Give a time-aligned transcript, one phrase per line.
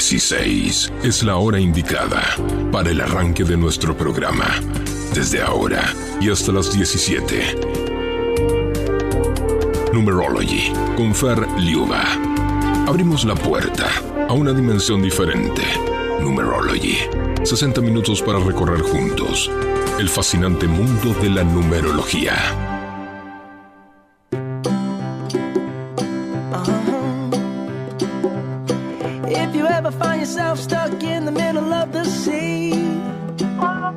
[0.00, 2.22] 16 es la hora indicada
[2.72, 4.46] para el arranque de nuestro programa.
[5.12, 5.92] Desde ahora
[6.22, 7.60] y hasta las 17.
[9.92, 12.02] Numerology con Fer Liuba.
[12.86, 13.90] Abrimos la puerta
[14.26, 15.64] a una dimensión diferente.
[16.22, 16.96] Numerology.
[17.42, 19.50] 60 minutos para recorrer juntos
[19.98, 22.79] el fascinante mundo de la numerología.
[33.58, 33.94] Hola,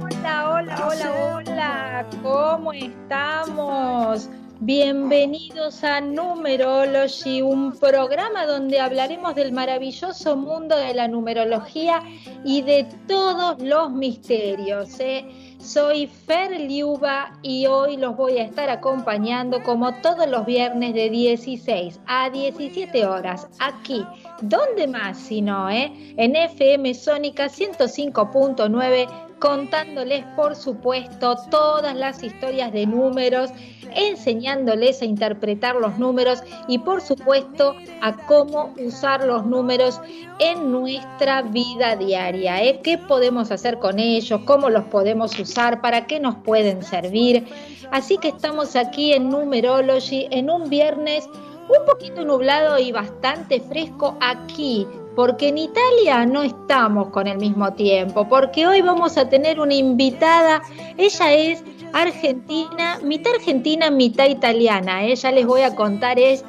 [0.49, 4.29] hola, hola, ¿cómo estamos?
[4.59, 12.01] Bienvenidos a Numerology, un programa donde hablaremos del maravilloso mundo de la numerología
[12.43, 14.99] y de todos los misterios.
[14.99, 15.42] ¿eh?
[15.63, 21.09] Soy Fer Liuba y hoy los voy a estar acompañando como todos los viernes de
[21.09, 24.05] 16 a 17 horas aquí.
[24.41, 26.13] ¿Dónde más si no, eh?
[26.17, 33.49] En FM Sónica 105.9 contándoles por supuesto todas las historias de números,
[33.93, 39.99] enseñándoles a interpretar los números y por supuesto a cómo usar los números
[40.39, 42.63] en nuestra vida diaria.
[42.63, 42.79] ¿eh?
[42.81, 44.39] ¿Qué podemos hacer con ellos?
[44.45, 45.81] ¿Cómo los podemos usar?
[45.81, 47.45] ¿Para qué nos pueden servir?
[47.91, 51.27] Así que estamos aquí en Numerology en un viernes
[51.69, 57.73] un poquito nublado y bastante fresco aquí porque en Italia no estamos con el mismo
[57.73, 60.61] tiempo, porque hoy vamos a tener una invitada,
[60.97, 66.43] ella es argentina, mitad argentina, mitad italiana, ella les voy a contar, es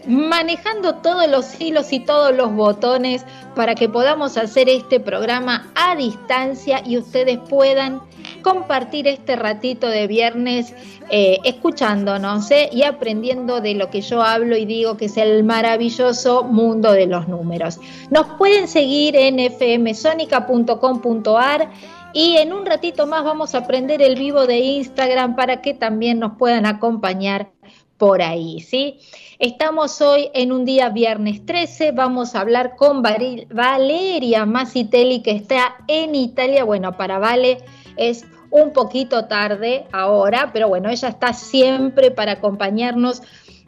[0.09, 3.25] manejando todos los hilos y todos los botones
[3.55, 8.01] para que podamos hacer este programa a distancia y ustedes puedan
[8.43, 10.73] compartir este ratito de viernes
[11.11, 12.71] eh, escuchándonos ¿eh?
[12.73, 17.07] y aprendiendo de lo que yo hablo y digo que es el maravilloso mundo de
[17.07, 17.79] los números.
[18.11, 21.71] Nos pueden seguir en fmsonica.com.ar
[22.15, 26.19] y en un ratito más vamos a aprender el vivo de Instagram para que también
[26.19, 27.51] nos puedan acompañar
[27.99, 29.01] por ahí, ¿sí?
[29.41, 35.77] Estamos hoy en un día viernes 13, vamos a hablar con Valeria Masitelli que está
[35.89, 36.65] en Italia.
[36.65, 37.59] Bueno, para Vale
[37.97, 43.23] es un poquito tarde ahora, pero bueno, ella está siempre para acompañarnos.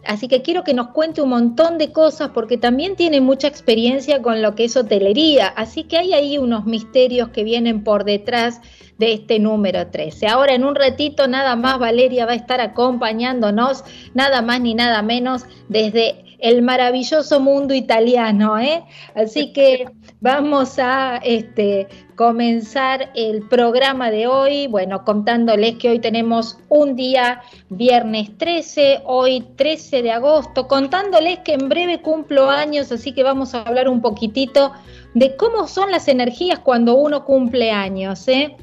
[0.06, 4.22] Así que quiero que nos cuente un montón de cosas porque también tiene mucha experiencia
[4.22, 5.48] con lo que es hotelería.
[5.48, 8.60] Así que hay ahí unos misterios que vienen por detrás
[8.98, 10.26] de este número 13.
[10.26, 15.00] Ahora en un ratito nada más Valeria va a estar acompañándonos, nada más ni nada
[15.02, 18.84] menos desde el maravilloso mundo italiano, ¿eh?
[19.14, 19.86] Así que
[20.20, 27.42] vamos a este, comenzar el programa de hoy, bueno, contándoles que hoy tenemos un día
[27.68, 33.54] viernes 13, hoy 13 de agosto, contándoles que en breve cumplo años, así que vamos
[33.54, 34.72] a hablar un poquitito
[35.14, 38.56] de cómo son las energías cuando uno cumple años, ¿eh?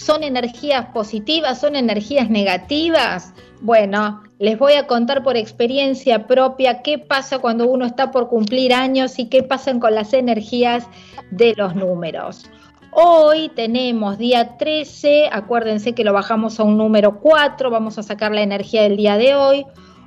[0.00, 1.60] ¿Son energías positivas?
[1.60, 3.34] ¿Son energías negativas?
[3.60, 8.72] Bueno, les voy a contar por experiencia propia qué pasa cuando uno está por cumplir
[8.72, 10.86] años y qué pasan con las energías
[11.30, 12.50] de los números.
[12.92, 18.32] Hoy tenemos día 13, acuérdense que lo bajamos a un número 4, vamos a sacar
[18.32, 19.66] la energía del día de hoy,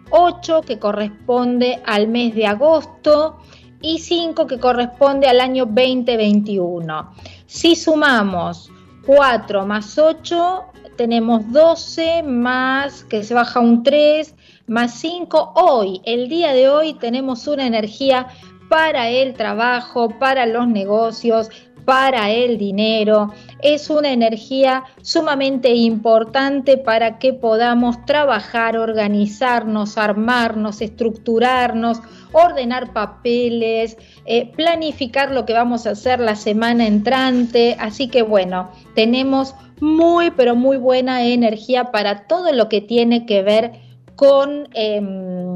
[0.10, 3.38] 8 que corresponde al mes de agosto
[3.80, 7.12] y 5 que corresponde al año 2021.
[7.46, 8.73] Si sumamos
[9.06, 10.66] 4 más 8,
[10.96, 14.36] tenemos 12 más que se baja un 3
[14.68, 15.54] más 5.
[15.56, 18.28] Hoy, el día de hoy, tenemos una energía
[18.70, 21.50] para el trabajo, para los negocios,
[21.86, 23.34] para el dinero.
[23.62, 32.02] Es una energía sumamente importante para que podamos trabajar, organizarnos, armarnos, estructurarnos,
[32.32, 37.76] ordenar papeles, eh, planificar lo que vamos a hacer la semana entrante.
[37.80, 43.42] Así que bueno, tenemos muy, pero muy buena energía para todo lo que tiene que
[43.42, 43.72] ver
[44.16, 45.53] con, em,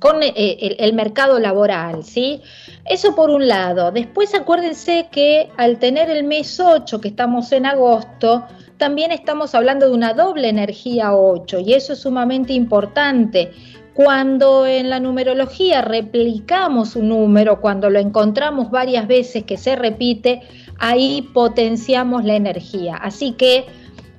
[0.00, 2.40] con eh, el, mercado laboral, ¿sí?
[2.84, 3.90] Eso por un lado.
[3.92, 8.44] Después acuérdense que al tener el mes 8, que estamos en agosto,
[8.76, 13.52] también estamos hablando de una doble energía 8 y eso es sumamente importante.
[13.94, 20.42] Cuando en la numerología replicamos un número, cuando lo encontramos varias veces que se repite,
[20.78, 22.96] ahí potenciamos la energía.
[22.96, 23.64] Así que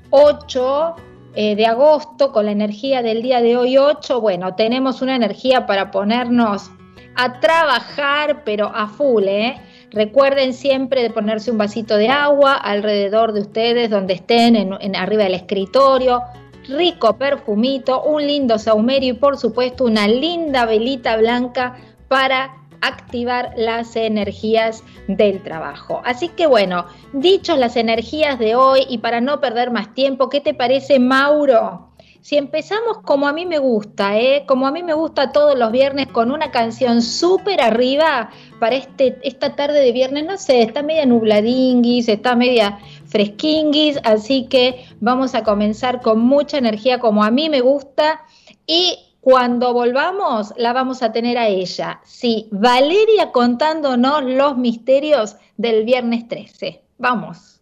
[0.09, 0.95] 8
[1.39, 5.67] eh, de agosto, con la energía del día de hoy 8, bueno, tenemos una energía
[5.67, 6.71] para ponernos
[7.13, 9.55] a trabajar, pero a full, ¿eh?
[9.91, 15.25] Recuerden siempre de ponerse un vasito de agua alrededor de ustedes, donde estén, en, arriba
[15.25, 16.23] del escritorio,
[16.69, 23.95] rico perfumito, un lindo saumerio y por supuesto una linda velita blanca para activar las
[23.95, 26.01] energías del trabajo.
[26.05, 30.41] Así que bueno, dichos las energías de hoy y para no perder más tiempo, ¿qué
[30.41, 31.87] te parece Mauro?
[32.21, 34.43] Si empezamos como a mí me gusta, ¿eh?
[34.45, 39.17] como a mí me gusta todos los viernes con una canción súper arriba para este,
[39.23, 45.35] esta tarde de viernes, no sé, está media nubladinguis, está media fresquinguis, así que vamos
[45.35, 48.19] a comenzar con mucha energía como a mí me gusta
[48.65, 51.99] y cuando volvamos, la vamos a tener a ella.
[52.05, 56.81] Sí, Valeria contándonos los misterios del viernes 13.
[56.97, 57.59] Vamos.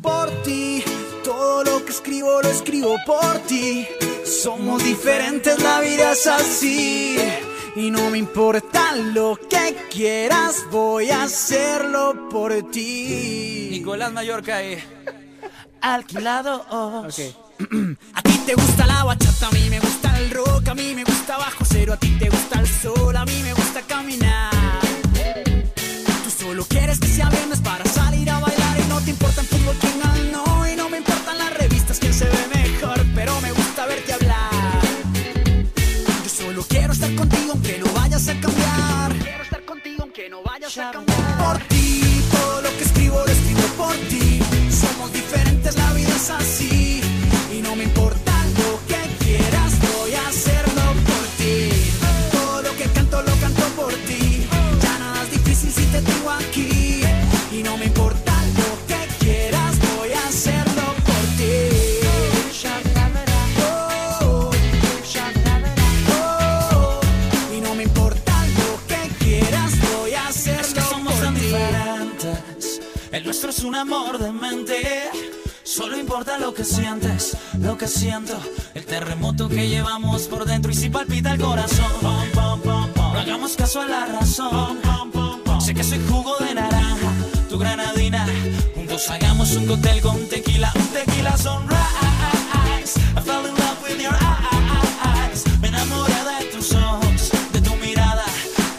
[0.00, 0.84] Por ti,
[1.24, 3.88] todo lo que escribo lo escribo por ti.
[4.24, 7.16] Somos diferentes, la vida es así.
[7.74, 13.66] Y no me importa lo que quieras, voy a hacerlo por ti.
[13.72, 14.80] Nicolás Mallorca, eh.
[15.80, 16.64] Alquilado.
[18.14, 21.04] a ti te gusta la bachata, a mí me gusta el rock, a mí me
[21.04, 24.50] gusta bajo cero, a ti te gusta el sol, a mí me gusta caminar.
[26.24, 29.46] Tú solo quieres que sea viernes para salir a bailar y no te importa el
[29.46, 29.76] fútbol
[76.58, 78.36] que sientes, lo que siento.
[78.74, 81.86] El terremoto que llevamos por dentro y si palpita el corazón.
[82.02, 84.80] No hagamos caso a la razón.
[85.60, 87.12] Sé que soy jugo de naranja,
[87.48, 88.26] tu granadina.
[88.74, 92.98] Juntos hagamos un cóctel con tequila, un tequila sunrise.
[93.16, 95.44] I fell in love with your eyes.
[95.60, 98.24] Me enamoré de tus ojos, de tu mirada,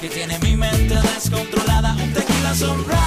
[0.02, 1.94] que tiene mi mente descontrolada.
[1.94, 2.99] Un tequila sunrise.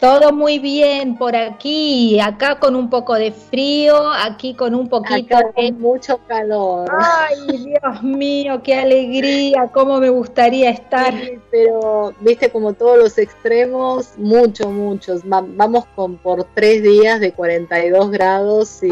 [0.00, 5.36] Todo muy bien por aquí, acá con un poco de frío, aquí con un poquito
[5.54, 6.88] de mucho calor.
[6.98, 11.12] Ay, Dios mío, qué alegría, cómo me gustaría estar.
[11.50, 15.20] pero viste como todos los extremos, mucho, muchos.
[15.22, 18.90] vamos con por tres días de 42 grados y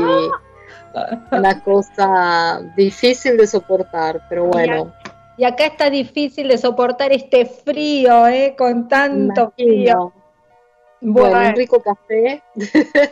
[1.33, 4.93] una cosa difícil de soportar, pero bueno.
[5.39, 8.55] Y acá está difícil de soportar este frío, ¿eh?
[8.59, 10.13] Con tanto frío.
[11.01, 12.43] Bueno, un rico café.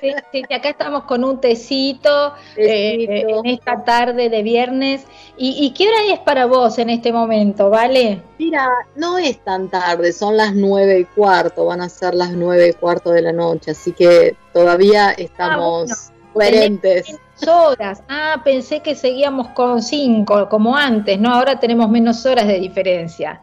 [0.01, 5.05] Sí, sí, acá estamos con un tecito, eh, en esta tarde de viernes.
[5.37, 8.23] ¿Y, qué hora es para vos en este momento, vale?
[8.39, 12.69] Mira, no es tan tarde, son las nueve y cuarto, van a ser las nueve
[12.69, 17.19] y cuarto de la noche, así que todavía estamos ah, coherentes.
[17.47, 18.03] horas.
[18.09, 21.33] Ah, pensé que seguíamos con cinco, como antes, ¿no?
[21.33, 23.43] Ahora tenemos menos horas de diferencia.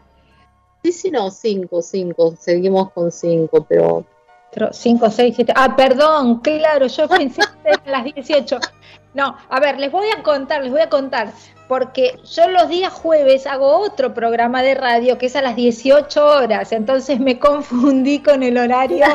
[0.83, 4.05] Sí, sí, no, cinco, cinco, seguimos con cinco, pero
[4.71, 5.53] 5, 6, 7.
[5.55, 8.59] Ah, perdón, claro, yo pensé que eran las 18.
[9.13, 11.31] No, a ver, les voy a contar, les voy a contar,
[11.67, 16.25] porque yo los días jueves hago otro programa de radio que es a las 18
[16.25, 19.05] horas, entonces me confundí con el horario.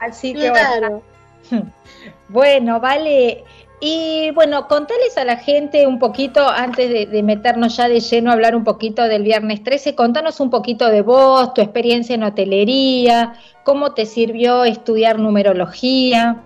[0.00, 1.02] así que bueno.
[2.28, 3.44] bueno, vale.
[3.80, 8.32] Y bueno, contales a la gente un poquito, antes de, meternos ya de lleno a
[8.32, 13.34] hablar un poquito del viernes 13, contanos un poquito de vos, tu experiencia en hotelería,
[13.62, 16.42] cómo te sirvió estudiar numerología.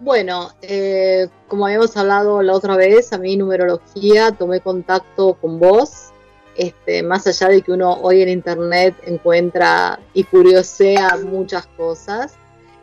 [0.00, 6.10] Bueno, eh, como habíamos hablado la otra vez, a mí numerología tomé contacto con vos,
[6.56, 12.34] este, más allá de que uno hoy en internet encuentra y curiosea muchas cosas.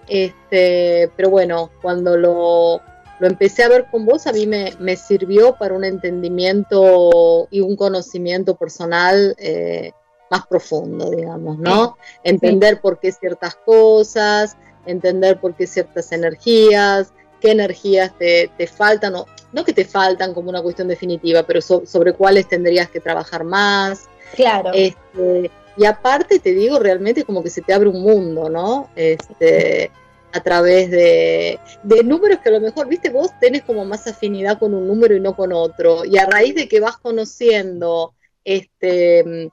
[0.08, 2.82] Este, pero bueno, cuando lo
[3.24, 7.78] lo empecé a ver con vos, a mí me, sirvió para un entendimiento y un
[7.78, 9.94] conocimiento personal eh,
[10.30, 11.98] más profundo, digamos, ¿no?
[12.26, 19.26] Entender por qué ciertas cosas, entender por qué ciertas energías, qué energías te, faltan, o,
[19.54, 24.10] no que te faltan como una cuestión definitiva, pero sobre cuáles tendrías que trabajar más.
[24.36, 24.72] Claro.
[24.74, 28.90] Este, y aparte te digo, realmente como que se te abre un mundo, ¿no?
[28.98, 29.92] Este,
[30.34, 31.60] a través de,
[32.04, 35.20] números que a lo mejor, viste, vos tenés como más afinidad con un número y
[35.20, 36.04] no con otro.
[36.06, 39.52] Y a raíz de que vas conociendo, este,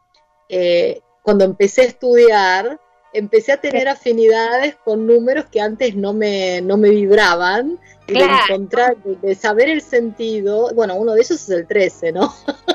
[0.48, 2.80] eh, cuando empecé a estudiar,
[3.12, 7.78] empecé a tener afinidades con números que antes no me, no me vibraban.
[8.06, 12.34] Y de encontrar, de, saber el sentido, bueno, uno de esos es el 13, ¿no?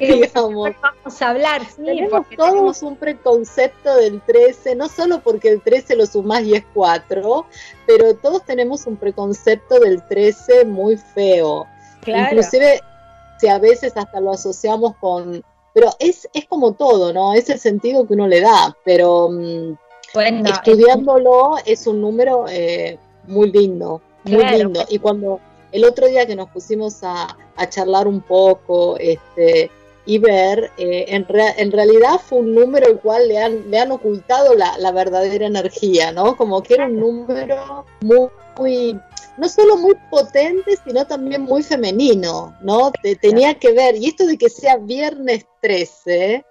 [0.00, 0.70] digamos.
[0.82, 5.96] Vamos a hablar, sí, tenemos todos un preconcepto del 13, no solo porque el 13
[5.96, 7.46] lo sumás y es 4,
[7.86, 11.66] pero todos tenemos un preconcepto del 13 muy feo.
[12.06, 12.80] Inclusive
[13.38, 15.44] si a veces hasta lo asociamos con...
[15.72, 17.34] Pero es, es como todo, ¿no?
[17.34, 19.28] Es el sentido que uno le da, pero...
[19.30, 19.76] Mm,
[20.46, 24.84] estudiándolo es un número eh, muy lindo, muy lindo.
[24.88, 25.40] Y cuando
[25.72, 27.36] el otro día que nos pusimos a,
[27.68, 29.70] charlar un poco este,
[30.06, 33.90] y ver, eh, en, en, realidad fue un número el cual le han, le han
[33.90, 36.36] ocultado la, la verdadera energía, ¿no?
[36.36, 39.00] Como que era un número muy, muy
[39.38, 42.92] no solo muy potente, sino también muy femenino, ¿no?
[43.02, 46.44] Te, tenía que ver, y esto de que sea viernes 13,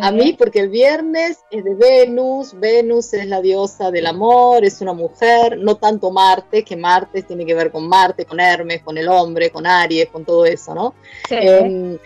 [0.00, 4.80] a mí, porque el viernes es de Venus, Venus es la diosa del amor, es
[4.80, 8.98] una mujer, no tanto Marte, que Marte tiene que ver con Marte, con Hermes, con
[8.98, 10.94] el hombre, con Aries, con todo eso, ¿no?
[11.30, 11.98] Em,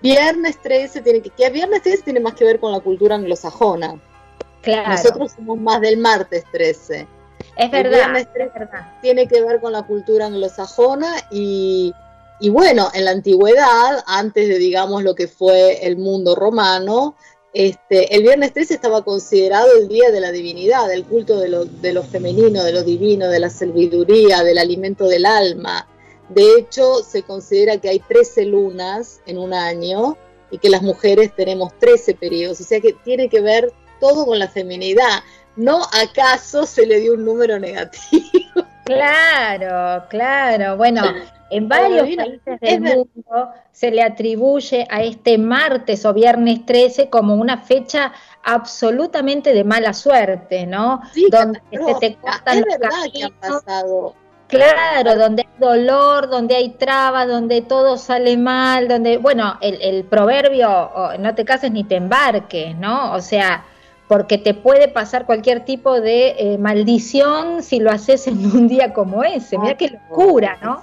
[0.00, 4.00] viernes 13 tiene que, que viernes 13 tiene más que ver con la cultura anglosajona.
[4.62, 4.88] Claro.
[4.90, 7.06] Nosotros somos más del martes 13.
[7.56, 8.98] Es verdad, es verdad.
[9.02, 11.92] Tiene que ver con la cultura anglosajona y,
[12.40, 17.16] y bueno, en la antigüedad, antes de digamos lo que fue el mundo romano,
[17.52, 21.64] este, el viernes 13 estaba considerado el día de la divinidad, del culto de lo,
[21.64, 25.88] de lo femenino, de lo divino, de la sabiduría, del alimento del alma.
[26.28, 30.16] De hecho, se considera que hay 13 lunas en un año
[30.50, 34.38] y que las mujeres tenemos 13 periodos, o sea que tiene que ver todo con
[34.38, 35.22] la feminidad.
[35.56, 38.67] ¿No acaso se le dio un número negativo?
[38.88, 40.76] Claro, claro.
[40.78, 41.02] Bueno,
[41.50, 47.34] en varios países del mundo se le atribuye a este martes o viernes 13 como
[47.34, 48.12] una fecha
[48.44, 51.02] absolutamente de mala suerte, ¿no?
[51.12, 54.14] Sí, donde se te cortan es verdad que ha pasado.
[54.46, 60.04] Claro, donde hay dolor, donde hay trabas, donde todo sale mal, donde, bueno, el, el
[60.04, 63.12] proverbio, no te cases ni te embarques, ¿no?
[63.12, 63.66] O sea,
[64.08, 68.94] porque te puede pasar cualquier tipo de eh, maldición si lo haces en un día
[68.94, 69.58] como ese.
[69.58, 70.82] Mira qué locura, ¿no?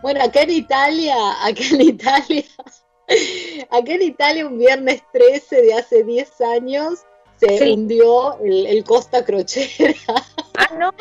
[0.00, 2.44] Bueno, acá en Italia, acá en Italia,
[3.70, 7.00] acá en Italia un viernes 13 de hace 10 años
[7.38, 9.94] se hundió el, Costa Crochera.
[10.54, 10.92] Ah, no,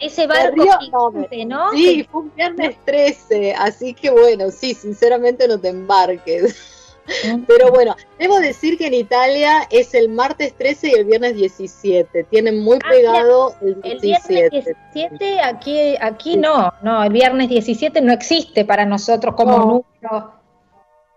[0.00, 1.72] ese barco gigante, ¿no?
[1.72, 6.73] Sí, fue un viernes 13, así que bueno, sí, sinceramente no te embarques.
[7.46, 12.24] Pero bueno, debo decir que en Italia es el martes 13 y el viernes 17.
[12.24, 14.34] Tienen muy ah, pegado el 17.
[14.34, 19.58] El viernes 17 aquí, aquí no, no, el viernes 17 no existe para nosotros como
[19.58, 20.32] número.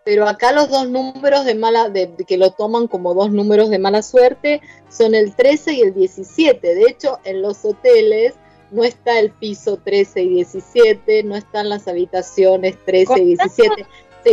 [0.04, 3.78] Pero acá los dos números de mala, de, que lo toman como dos números de
[3.78, 6.76] mala suerte son el 13 y el 17.
[6.76, 8.36] De hecho, en los hoteles
[8.72, 13.86] no está el piso 13 y 17, no están las habitaciones 13 y 17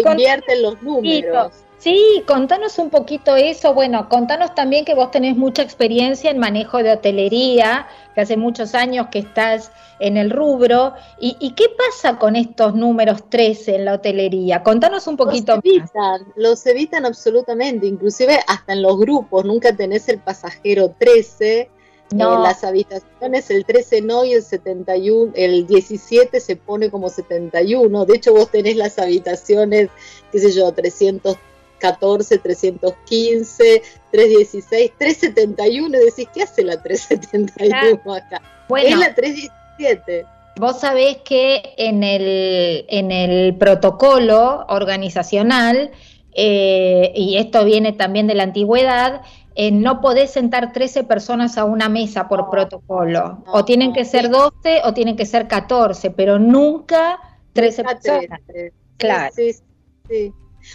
[0.02, 1.64] se invierten los números.
[1.85, 3.74] Sí, contanos un poquito eso.
[3.74, 8.74] Bueno, contanos también que vos tenés mucha experiencia en manejo de hotelería, que hace muchos
[8.74, 10.94] años que estás en el rubro.
[11.20, 14.62] ¿Y, qué pasa con estos números 13 en la hotelería?
[14.62, 19.44] Contanos un poquito los evitan, Los evitan absolutamente, inclusive hasta en los grupos.
[19.44, 21.68] Nunca tenés el pasajero 13
[22.12, 22.42] no.
[22.42, 28.04] las habitaciones, el 13 no y el 71, el 17 se pone como 71.
[28.04, 29.88] De hecho, vos tenés las habitaciones,
[30.30, 35.88] qué sé yo, 314, 315, 316, 371.
[35.88, 38.42] Y decís, ¿qué hace la 371 acá?
[38.68, 40.26] Bueno, es la 317.
[40.56, 45.90] Vos sabés que en el, en el protocolo organizacional,
[46.32, 49.22] eh, y esto viene también de la antigüedad,
[49.56, 53.44] eh, no podés sentar 13 personas a una mesa por protocolo.
[53.46, 57.20] o tienen que ser 12 o tienen que ser 14, pero nunca
[57.52, 58.40] 13 personas.
[58.96, 59.32] Claro.
[59.34, 59.52] Sí,
[60.08, 60.32] sí,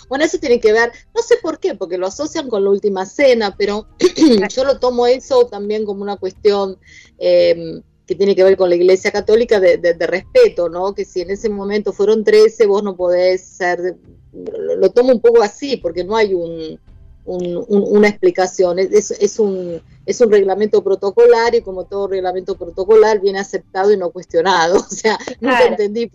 [0.07, 3.05] Bueno, eso tiene que ver, no sé por qué, porque lo asocian con la última
[3.05, 3.87] cena, pero
[4.49, 6.77] yo lo tomo eso también como una cuestión
[7.17, 10.93] em, que tiene que ver con la Iglesia Católica de, de, respeto, ¿no?
[10.93, 13.97] Que si en ese momento fueron 13, vos no podés ser,
[14.33, 16.79] lo tomo un poco así, porque no hay un,
[17.25, 18.79] una explicación.
[18.79, 23.97] Es, es, un, es un reglamento protocolar y como todo reglamento protocolar viene aceptado y
[23.97, 24.77] no cuestionado.
[24.89, 26.10] O sea, no entendí.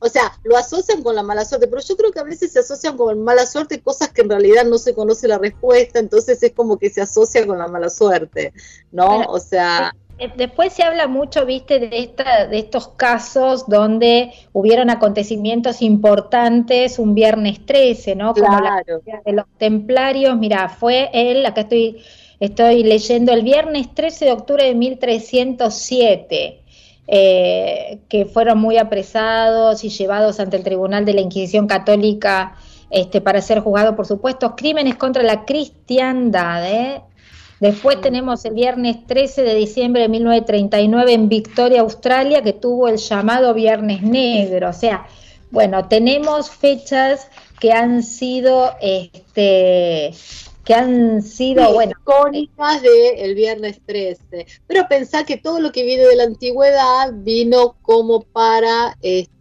[0.00, 2.60] O sea, lo asocian con la mala suerte, pero yo creo que a veces se
[2.60, 6.52] asocian con mala suerte cosas que en realidad no se conoce la respuesta, entonces es
[6.52, 8.52] como que se asocia con la mala suerte,
[8.90, 9.24] ¿no?
[9.26, 9.92] o sea...
[9.94, 16.98] Eh, después se habla mucho, viste, de, esta, de estos casos donde hubieron acontecimientos importantes
[16.98, 18.34] un viernes 13, ¿no?
[18.34, 22.02] Como la de los templarios, mira, fue él, acá estoy,
[22.38, 26.56] estoy leyendo, el viernes 13 de octubre de 1307.
[27.12, 32.54] Eh, que fueron muy apresados y llevados ante el Tribunal de la Inquisición Católica
[32.88, 36.64] este, para ser juzgados por supuestos crímenes contra la cristiandad.
[36.70, 37.02] ¿eh?
[37.60, 42.96] Después tenemos el viernes 13 de diciembre de 1939 en Victoria, Australia, que tuvo el
[42.96, 44.70] llamado Viernes Negro.
[44.70, 45.06] O sea,
[45.50, 47.28] bueno, tenemos fechas
[47.60, 50.14] que han sido este,
[50.64, 54.46] que han sido, bueno, icónicas del viernes 13.
[54.66, 59.39] Pero pensá que todo lo que viene de la antigüedad vino como para, este,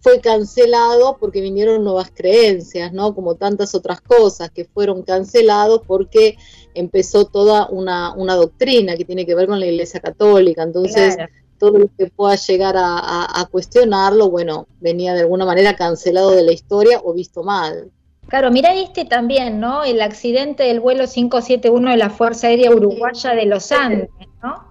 [0.00, 3.14] fue cancelado porque vinieron nuevas creencias, ¿no?
[3.14, 6.36] Como tantas otras cosas que fueron cancelados porque
[6.74, 10.62] empezó toda una, una doctrina que tiene que ver con la Iglesia Católica.
[10.62, 11.16] Entonces,
[11.58, 16.52] todo lo que pueda llegar a, cuestionarlo, bueno, venía de alguna manera cancelado de la
[16.52, 17.90] historia o visto mal.
[18.28, 19.84] Claro, mira este también, ¿no?
[19.84, 24.10] El accidente del vuelo 571 de la Fuerza Aérea Uruguaya de los Andes,
[24.42, 24.68] ¿no?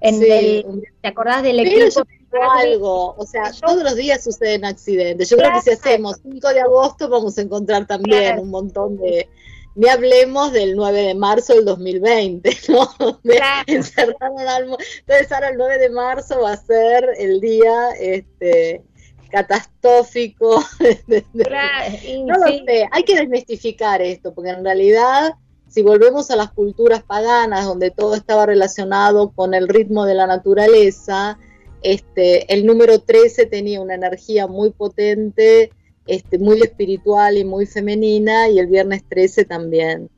[0.00, 2.02] En ¿Te acordás del equipo?
[2.42, 5.28] Algo, o sea, todos los días suceden accidentes.
[5.30, 9.28] Yo creo que si hacemos 5 de agosto vamos a encontrar también un montón de,
[9.74, 12.88] ni hablemos del 9 de marzo del 2020, ¿no?
[13.66, 18.82] Entonces ahora el 9 de marzo va a ser el día este,
[19.30, 20.64] catastrófico.
[22.24, 25.34] no lo sé, hay que desmistificar esto, porque en realidad
[25.68, 30.26] si volvemos a las culturas paganas, donde todo estaba relacionado con el ritmo de la
[30.26, 31.38] naturaleza,
[31.92, 35.70] este, el número 13 tenía una energía muy potente,
[36.06, 40.10] este, muy espiritual y muy femenina, y el viernes 13 también.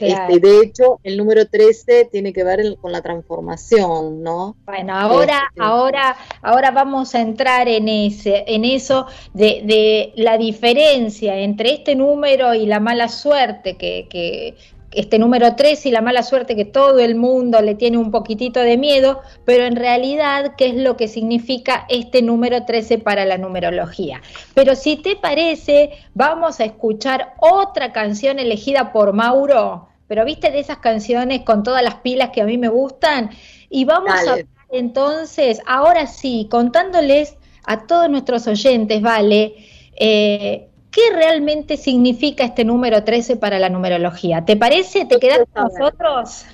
[0.00, 4.56] Este, de hecho, el número 13 tiene que ver con la transformación, ¿no?
[4.64, 10.38] Bueno, ahora, este, ahora, ahora vamos a entrar en ese, en eso de, de, la
[10.38, 14.56] diferencia entre este número y la mala suerte que, que,
[14.94, 18.60] este número 3 y la mala suerte que todo el mundo le tiene un poquitito
[18.60, 23.38] de miedo, pero en realidad, ¿qué es lo que significa este número 13 para la
[23.38, 24.22] numerología?
[24.54, 30.60] Pero si te parece, vamos a escuchar otra canción elegida por Mauro, pero viste de
[30.60, 33.30] esas canciones con todas las pilas que a mí me gustan,
[33.70, 34.36] y vamos a
[34.72, 39.54] entonces, ahora sí, contándoles a todos nuestros oyentes, ¿vale?
[39.96, 44.44] Eh, ¿Qué realmente significa este número 13 para la numerología?
[44.44, 45.06] ¿Te parece?
[45.06, 46.44] ¿Te quedas con nosotros?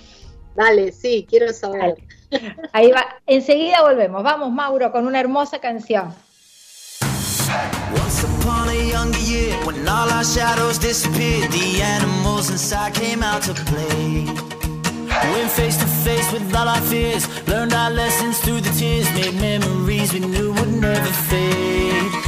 [0.55, 1.97] Dale, sí, quiero saber.
[2.73, 4.23] Ahí va, enseguida volvemos.
[4.23, 6.15] Vamos, Mauro, con una hermosa canción.
[8.01, 13.43] Once upon a younger year, when all our shadows disappeared, the animals inside came out
[13.43, 14.25] to play.
[15.33, 19.35] Went face to face with all our fears, learned our lessons through the tears, made
[19.41, 22.28] memories we knew would never fade.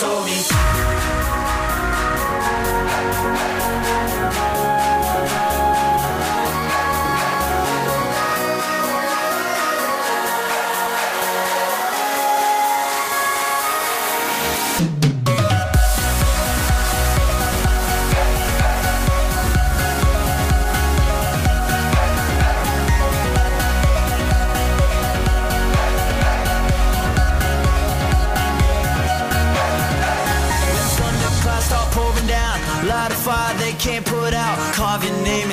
[0.00, 0.59] told me.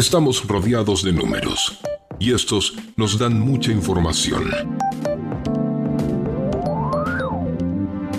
[0.00, 1.78] Estamos rodeados de números
[2.18, 4.50] y estos nos dan mucha información.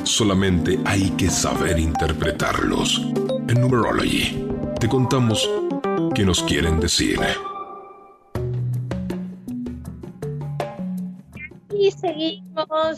[0.03, 3.01] Solamente hay que saber interpretarlos.
[3.47, 4.45] En Numerology
[4.79, 5.49] te contamos
[6.13, 7.19] qué nos quieren decir.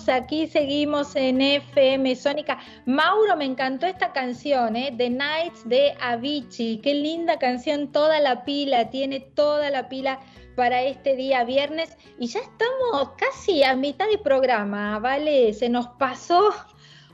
[0.03, 2.59] Seguimos, aquí seguimos en FM Sónica.
[2.85, 4.93] Mauro, me encantó esta canción, ¿eh?
[4.97, 6.79] The Nights de Avicii.
[6.79, 10.19] Qué linda canción, toda la pila, tiene toda la pila
[10.55, 11.97] para este día viernes.
[12.19, 15.53] Y ya estamos casi a mitad de programa, ¿vale?
[15.53, 16.51] Se nos pasó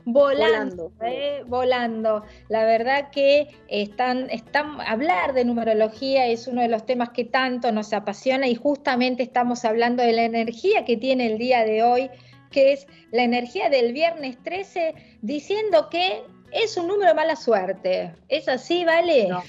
[0.04, 2.24] volando, eh, volando.
[2.48, 7.72] La verdad que están, están, hablar de numerología es uno de los temas que tanto
[7.72, 12.10] nos apasiona y justamente estamos hablando de la energía que tiene el día de hoy,
[12.50, 18.14] que es la energía del viernes 13, diciendo que es un número de mala suerte.
[18.28, 19.28] ¿Es así, vale?
[19.28, 19.42] No,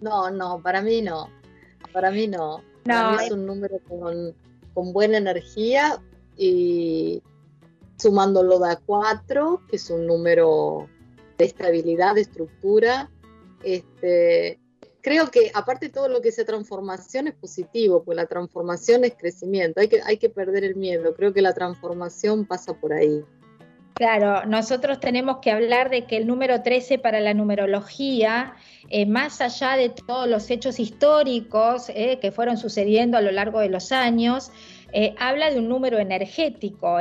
[0.00, 1.28] no, no para mí no.
[1.92, 2.62] Para mí no.
[2.84, 4.34] Para mí es un número con,
[4.74, 6.02] con buena energía
[6.36, 7.22] y
[7.96, 10.88] sumándolo de a 4, que es un número
[11.38, 13.10] de estabilidad, de estructura.
[13.62, 14.58] Este,
[15.02, 19.80] creo que aparte todo lo que es transformación es positivo, pues la transformación es crecimiento,
[19.80, 23.22] hay que, hay que perder el miedo, creo que la transformación pasa por ahí.
[23.94, 28.54] Claro, nosotros tenemos que hablar de que el número 13 para la numerología,
[28.88, 33.60] eh, más allá de todos los hechos históricos eh, que fueron sucediendo a lo largo
[33.60, 34.50] de los años,
[34.94, 36.98] eh, habla de un número energético,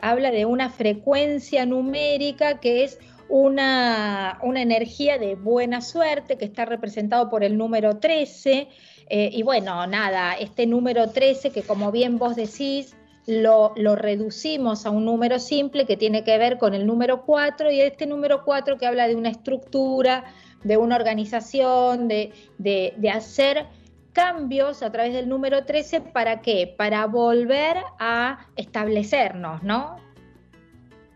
[0.00, 2.98] habla de una frecuencia numérica que es
[3.34, 8.68] una, una, energía de buena suerte que está representado por el número 13.
[9.08, 12.94] Eh, y bueno, nada, este número 13 que como bien vos decís,
[13.26, 17.72] lo, lo, reducimos a un número simple que tiene que ver con el número 4
[17.72, 20.24] y este número 4 que habla de una estructura,
[20.62, 23.66] de una organización, de, de, de hacer
[24.12, 26.72] cambios a través del número 13, ¿para qué?
[26.78, 29.96] Para volver a establecernos, ¿no?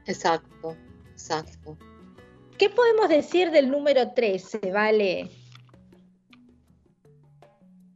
[0.05, 0.75] Exacto,
[1.13, 1.79] exacto.
[2.59, 5.31] ¿Qué podemos decir del número 13, Vale?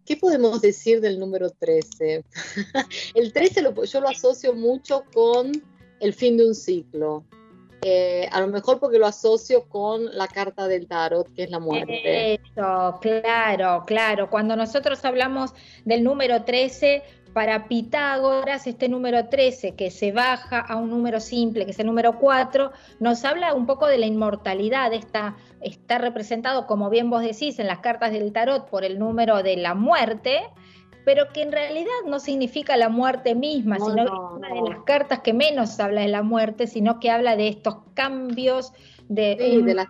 [0.07, 2.25] ¿Qué podemos decir del número 13?
[3.15, 5.53] el 13 yo lo asocio mucho con
[6.01, 7.25] el fin de un ciclo.
[7.85, 11.59] Eh, a lo mejor porque lo asocio con la carta del tarot, que es la
[11.59, 12.35] muerte.
[12.35, 14.31] Eso, claro, claro.
[14.31, 15.53] Cuando nosotros hablamos
[15.85, 21.65] del número 13, para Pitágoras, este número 13 que se baja a un número simple,
[21.65, 24.93] que es el número 4, nos habla un poco de la inmortalidad.
[24.93, 29.43] Está, está representado, como bien vos decís, en las cartas del tarot por el número
[29.43, 30.43] de la muerte,
[31.05, 34.79] pero que en realidad no significa la muerte misma, sino que es una de las
[34.85, 38.73] cartas que menos habla de la muerte, sino que habla de estos cambios
[39.09, 39.37] de...
[39.39, 39.89] Sí, de las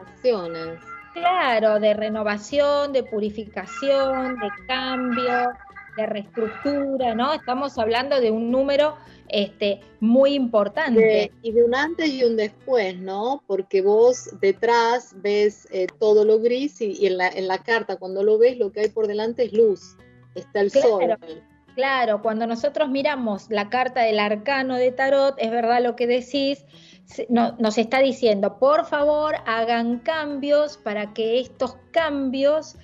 [0.00, 0.80] acciones.
[1.14, 5.50] Claro, de renovación, de purificación, de cambio,
[6.06, 7.32] reestructura, ¿no?
[7.32, 8.96] Estamos hablando de un número
[9.28, 11.32] este, muy importante.
[11.42, 13.42] y de un antes y un después, ¿no?
[13.46, 18.22] Porque vos detrás ves eh, todo lo gris y, en, la, en la carta cuando
[18.22, 19.96] lo ves lo que hay por delante es luz
[20.34, 21.18] está el sol.
[21.74, 26.64] Claro, cuando nosotros miramos la carta del arcano de tarot, es verdad lo que decís,
[27.28, 32.76] nos está diciendo, por favor, hagan cambios para que estos cambios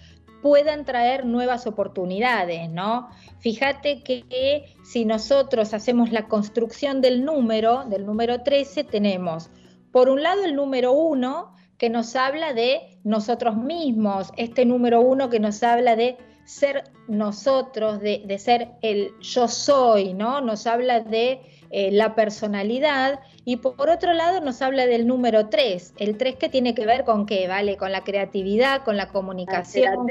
[0.47, 3.09] puedan traer nuevas oportunidades, ¿no?
[3.41, 9.51] Fíjate que, si nosotros hacemos la construcción del número, del número 13, tenemos
[9.91, 15.31] por un lado el número 1, que nos habla de nosotros mismos, este número 1
[15.31, 20.41] que nos habla de ser nosotros, de, ser el yo soy, ¿no?
[20.43, 25.95] Nos habla de eh, la personalidad y por otro lado nos habla del número 3,
[25.99, 27.77] el 3 que tiene que ver con qué, ¿vale?
[27.77, 30.07] Con la creatividad, con la comunicación.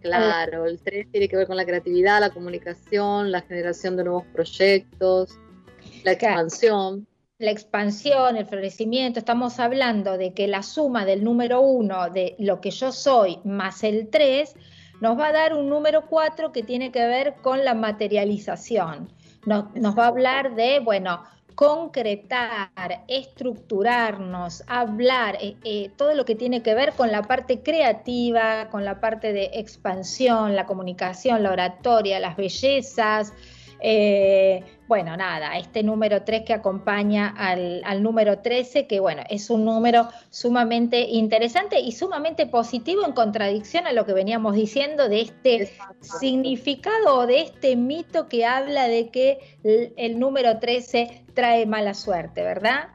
[0.00, 4.24] claro, el 3 tiene que ver con la creatividad, la comunicación, la generación de nuevos
[4.32, 5.38] proyectos,
[6.04, 7.06] la expansión.
[7.38, 12.60] La expansión, el florecimiento, estamos hablando de que la suma del número 1 de lo
[12.60, 14.54] que yo soy más el 3
[15.00, 19.12] nos va a dar un número 4 que tiene que ver con la materialización.
[19.44, 21.22] Nos, va a hablar de, bueno,
[21.54, 22.70] concretar,
[23.08, 28.84] estructurarnos, hablar, eh, eh, todo lo que tiene que ver con la parte creativa, con
[28.84, 33.32] la parte de expansión, la comunicación, la oratoria, las bellezas,
[33.84, 39.64] eh, bueno, nada, este número 3 que acompaña al, número 13, que bueno, es un
[39.64, 45.72] número sumamente interesante y sumamente positivo en contradicción a lo que veníamos diciendo de este
[46.00, 49.38] significado o de este mito que habla de que
[49.96, 52.90] el, número 13 trae mala suerte, ¿verdad?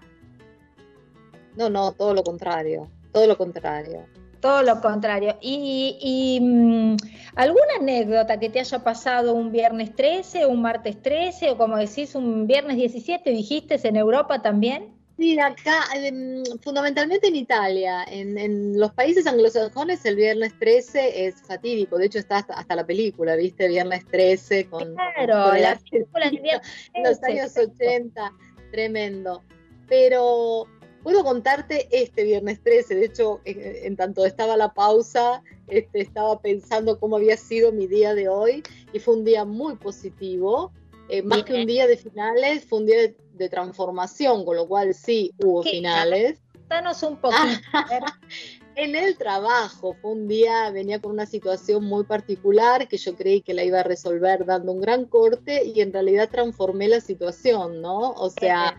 [1.58, 4.06] No, no, todo lo contrario, todo lo contrario.
[4.39, 5.38] Todo lo contrario.
[5.41, 6.95] ¿Y, mm,
[7.36, 12.15] alguna anécdota que te haya pasado un viernes 13, un martes 13 o como decís,
[12.15, 14.97] un viernes 17, dijiste, en Europa también?
[15.17, 18.04] Sí, acá, em, fundamentalmente en Italia.
[18.08, 21.97] En, los países anglosajones el viernes 13 es fatídico.
[21.97, 23.67] De hecho, está hasta, la película, ¿viste?
[23.67, 24.93] Viernes 13 con.
[24.93, 28.32] Claro, la película En los años 80,
[28.71, 29.41] tremendo.
[29.88, 30.67] Pero
[31.08, 32.96] puedo contarte este viernes 13.
[32.96, 38.13] De hecho, en, tanto estaba la pausa, este, estaba pensando cómo había sido mi día
[38.13, 40.74] de hoy y fue un día muy positivo.
[41.08, 44.67] Eh, más que un día de finales, fue un día de de transformación, con lo
[44.67, 46.39] cual sí hubo finales.
[46.67, 47.39] Danos un poquito.
[48.76, 53.41] en el trabajo, fue un día, venía con una situación muy particular que yo creí
[53.41, 57.82] que la iba a resolver dando un gran corte y en realidad transformé la situación,
[57.82, 58.12] ¿no?
[58.12, 58.76] O sea,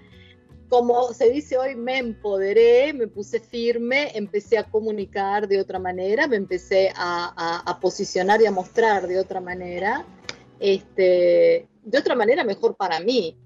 [0.68, 6.26] como se dice hoy, me empoderé, me puse firme, empecé a comunicar de otra manera,
[6.26, 10.04] me empecé a, a posicionar y a mostrar de otra manera,
[10.60, 13.38] este, de otra manera mejor para mí,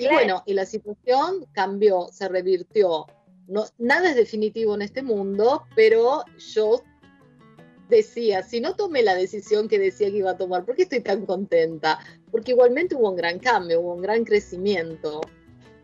[0.00, 3.06] y bueno, y la situación cambió, se revirtió.
[3.46, 6.82] No, nada es definitivo en este mundo, pero yo
[7.88, 11.00] decía, si no tomé la decisión que decía que iba a tomar, ¿por qué estoy
[11.00, 11.98] tan contenta?
[12.30, 15.20] Porque igualmente hubo un gran cambio, hubo un gran crecimiento.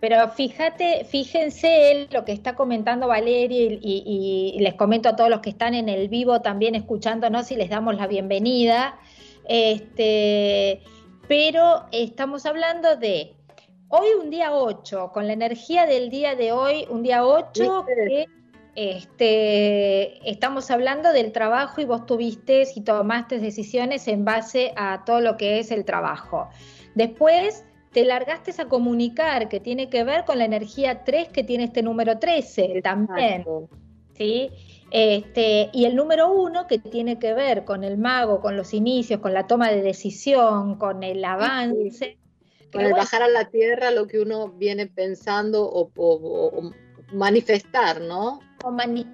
[0.09, 5.41] Pero fíjate, fíjense lo que está comentando Valeria y, y, les comento a todos los
[5.41, 9.01] que están en el vivo también escuchándonos y les damos la bienvenida.
[9.49, 10.81] Este,
[11.27, 13.35] pero estamos hablando de
[13.89, 18.29] Hoy un día 8, con la energía del día de hoy, un día 8 que
[18.77, 25.21] este, estamos hablando del trabajo y vos tuviste y tomaste decisiones en base a todo
[25.21, 26.49] lo que es el trabajo.
[26.95, 27.65] Después
[27.97, 31.83] te largaste a comunicar, que tiene que ver con la energía 3 que tiene este
[31.83, 33.47] número 13 también.
[34.13, 34.51] ¿sí?
[34.91, 39.21] Este, y el número 1 que tiene que ver con el mago, con los inicios,
[39.21, 42.19] con la toma de decisión, con el avance.
[42.71, 45.91] Para bajar a la tierra lo que uno viene pensando o,
[47.15, 48.41] manifestar, ¿no?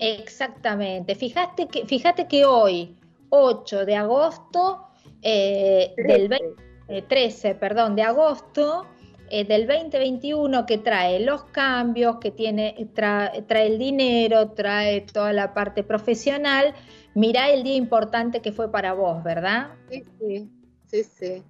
[0.01, 1.15] exactamente.
[1.15, 2.97] Fíjate que, fíjate que hoy,
[3.29, 4.89] 8 de agosto
[5.23, 8.87] eh, del 13, eh, perdón, de agosto
[9.31, 15.55] eh, del 2021 que trae los cambios, que tiene, trae el dinero, trae toda la
[15.55, 16.75] parte profesional.
[17.15, 19.71] Mirá el día importante que fue para vos, ¿verdad?
[19.89, 20.51] Sí, sí,
[20.87, 21.43] sí, sí.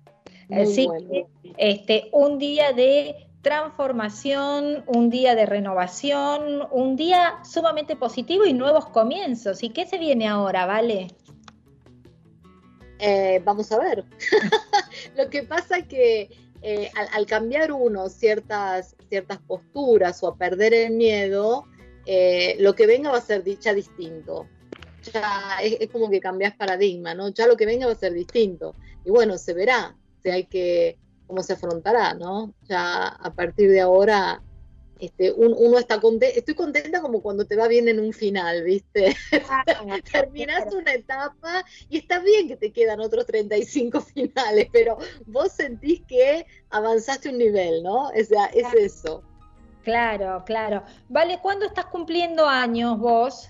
[0.51, 1.27] Así que
[1.57, 8.87] este, un día de transformación, un día de renovación, un día sumamente positivo y nuevos
[8.87, 9.63] comienzos.
[9.65, 11.09] ¿Y qué se viene ahora, Vale?
[13.05, 14.05] Eh, vamos a ver.
[15.17, 16.31] Lo que pasa que
[16.63, 21.67] eh, al, cambiar uno ciertas, ciertas posturas o a perder el miedo,
[22.07, 24.47] eh, lo que venga va a ser dicha distinto.
[25.13, 27.31] Ya es, es, como que cambias paradigma, ¿no?
[27.31, 28.77] Ya lo que venga va a ser distinto.
[29.05, 32.55] Y bueno, se verá, hay que, cómo se afrontará, ¿no?
[32.69, 34.41] Ya a partir de ahora,
[35.03, 39.17] este, uno está contento, estoy contenta como cuando te va bien en un final, ¿viste?
[40.13, 46.03] Terminas una etapa y está bien que te quedan otros 35 finales, pero vos sentís
[46.07, 48.11] que avanzaste un nivel, ¿no?
[48.11, 49.25] O sea, es eso.
[49.83, 50.85] Claro, claro.
[51.09, 53.49] Vale, ¿cuándo estás cumpliendo años vos?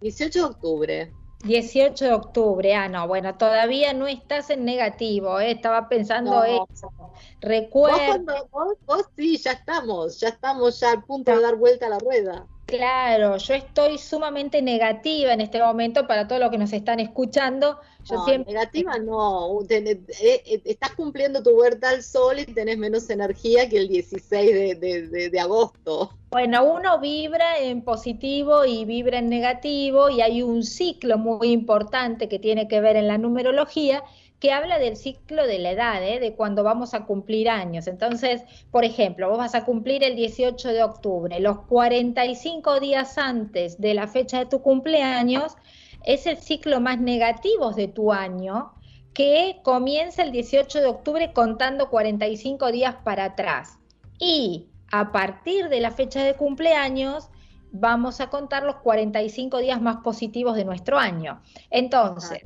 [0.00, 1.12] 18 de octubre.
[1.44, 5.52] 18 de octubre, ah, no, bueno, todavía no estás en negativo, ¿eh?
[5.52, 6.92] estaba pensando eso.
[7.40, 8.44] Recuerda.
[8.50, 11.98] Vos, vos, sí, ya estamos, ya estamos ya al punto de dar vuelta a la
[11.98, 12.46] rueda.
[12.68, 17.80] Claro, yo estoy sumamente negativa en este momento para todos los que nos están escuchando.
[18.04, 23.08] Yo no, Negativa no, eh, eh, estás cumpliendo tu vuelta al sol y tenés menos
[23.08, 26.10] energía que el 16 de, agosto.
[26.28, 32.28] Bueno, uno vibra en positivo y vibra en negativo y hay un ciclo muy importante
[32.28, 34.04] que tiene que ver en la numerología
[34.40, 36.20] que habla del ciclo de la edad, ¿eh?
[36.20, 37.86] de cuando vamos a cumplir años.
[37.86, 43.80] Entonces, por ejemplo, vos vas a cumplir el 18 de octubre, los 45 días antes
[43.80, 45.56] de la fecha de tu cumpleaños
[46.04, 48.72] es el ciclo más negativo de tu año,
[49.12, 53.78] que comienza el 18 de octubre contando 45 días para atrás.
[54.20, 57.28] Y a partir de la fecha de cumpleaños,
[57.72, 61.42] vamos a contar los 45 días más positivos de nuestro año.
[61.70, 62.44] Entonces,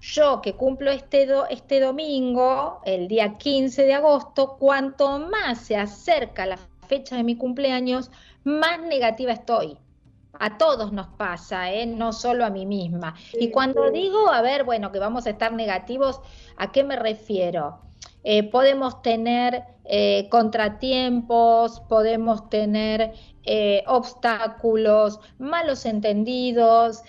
[0.00, 6.46] yo que cumplo este, este domingo, el día 15 de agosto, cuanto más se acerca
[6.46, 8.10] la fecha de mi cumpleaños,
[8.44, 9.76] más negativa estoy.
[10.32, 11.84] A todos nos pasa, ¿eh?
[11.84, 13.14] no solo a mí misma.
[13.34, 16.20] y cuando digo, a ver, bueno, que vamos a estar negativos,
[16.56, 17.80] ¿a qué me refiero?
[18.24, 23.12] Eh, podemos tener eh, contratiempos, podemos tener
[23.86, 27.02] obstáculos, malos entendidos,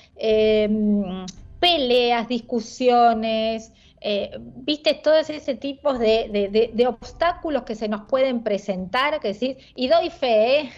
[1.62, 9.57] peleas, discusiones, eh, viste, todos ese tipos de, obstáculos que se nos pueden presentar, que
[9.76, 10.72] y doy fe,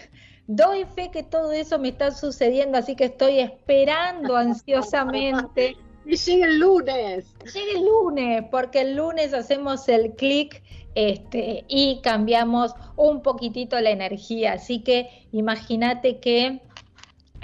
[0.46, 5.74] doy fe que todo eso me está sucediendo, así que estoy esperando ansiosamente
[6.06, 7.34] y llegue el lunes.
[7.54, 10.62] Llegue el lunes, porque el lunes hacemos el clic
[10.94, 14.52] este, y cambiamos un poquitito la energía.
[14.52, 16.60] Así que imagínate que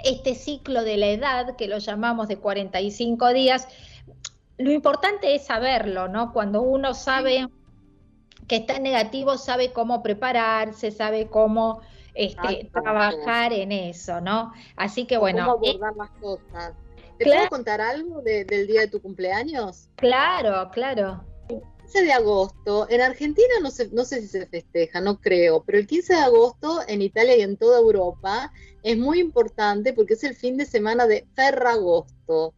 [0.05, 3.69] este ciclo de la edad, que lo llamamos de 45 días,
[4.59, 6.33] lo importante es saberlo, ¿no?
[6.33, 7.49] Cuando uno sabe
[8.47, 11.81] que está negativo, sabe cómo prepararse, sabe cómo
[12.15, 14.53] este, trabajar en eso, ¿no?
[14.77, 15.47] Así que bueno.
[15.47, 16.75] Cómo abordar las cosas.
[17.19, 19.89] ¿Te puedo contar algo del día de tu cumpleaños?
[19.97, 21.23] Claro, claro.
[21.91, 25.65] El 15 de agosto, en Argentina no sé, no sé si se festeja, no creo,
[25.65, 28.53] pero el 15 de agosto en Italia y en toda Europa
[28.85, 32.55] es muy importante porque es el fin de semana de Ferragosto.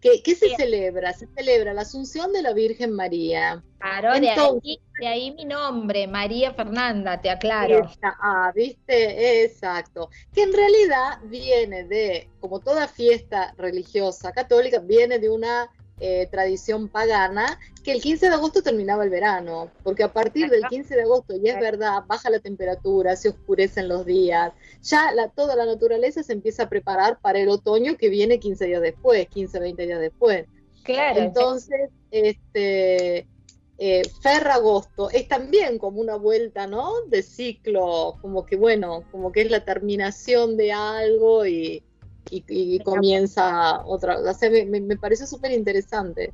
[0.00, 1.12] ¿Qué, se celebra?
[1.14, 3.64] Se celebra la Asunción de la Virgen María.
[3.80, 7.90] Claro, de, ahí, de, ahí, mi nombre, María Fernanda, te aclaro.
[8.02, 10.10] ah, viste, exacto.
[10.32, 15.68] Que en realidad viene de, como toda fiesta religiosa católica, viene de una
[15.98, 20.64] eh, tradición pagana, que el 15 de agosto terminaba el verano, porque a partir del
[20.68, 25.28] 15 de agosto, y es verdad, baja la temperatura, se oscurecen los días, ya la,
[25.28, 29.26] toda la naturaleza se empieza a preparar para el otoño que viene 15 días después,
[29.28, 30.46] 15, 20 días después.
[30.82, 31.20] Claro.
[31.20, 33.26] Entonces, este...
[33.78, 36.92] Eh, Ferragosto es también como una vuelta, ¿no?
[37.08, 41.82] De ciclo, como que bueno, como que es la terminación de algo y,
[42.30, 44.18] y, comienza otra.
[44.18, 46.32] O me, me parece súper interesante.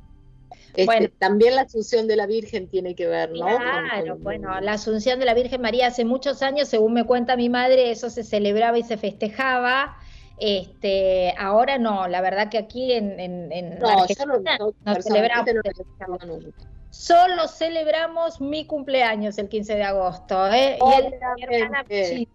[0.75, 3.45] Este, también la Asunción de la Virgen tiene que ver, ¿no?
[3.45, 7.47] Claro, bueno, la Asunción de la Virgen María hace muchos años, según me cuenta mi
[7.47, 9.97] madre, eso se celebraba y se festejaba.
[10.39, 15.45] Este, ahora no, la verdad que aquí en, en, no, Argentina no, no, celebramos.
[16.89, 20.77] Solo celebramos mi cumpleaños el 15 de agosto, ¿eh?
[20.79, 21.11] Y el
[21.87, 22.27] de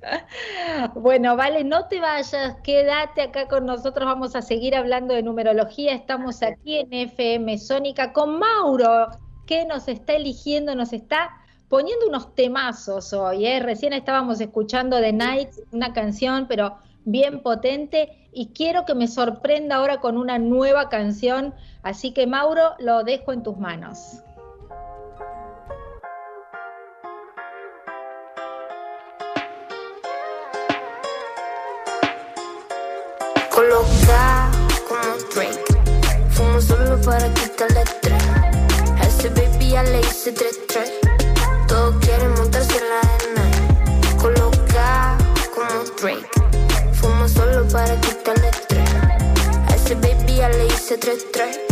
[0.94, 5.92] bueno, vale, no te vayas, quédate acá con nosotros, vamos a seguir hablando de numerología.
[5.92, 9.08] Estamos aquí en FM Sónica con Mauro,
[9.46, 11.30] que nos está eligiendo, nos está
[11.68, 13.46] poniendo unos temazos hoy.
[13.46, 13.60] ¿eh?
[13.60, 19.76] Recién estábamos escuchando The Night, una canción, pero bien potente, y quiero que me sorprenda
[19.76, 21.54] ahora con una nueva canción.
[21.82, 24.22] Así que, Mauro, lo dejo en tus manos.
[33.58, 34.48] Coloca
[34.88, 35.64] como Drake.
[36.30, 38.22] Fumo solo para quitarle estrés.
[39.00, 40.92] A ese baby ya le hice tres tres.
[41.66, 44.16] Todos quieren montarse en la arena.
[44.22, 45.18] Coloca
[45.52, 46.28] como Drake.
[47.00, 48.90] Fumo solo para quitarle estrés.
[49.68, 51.67] A ese baby ya le hice tres tres.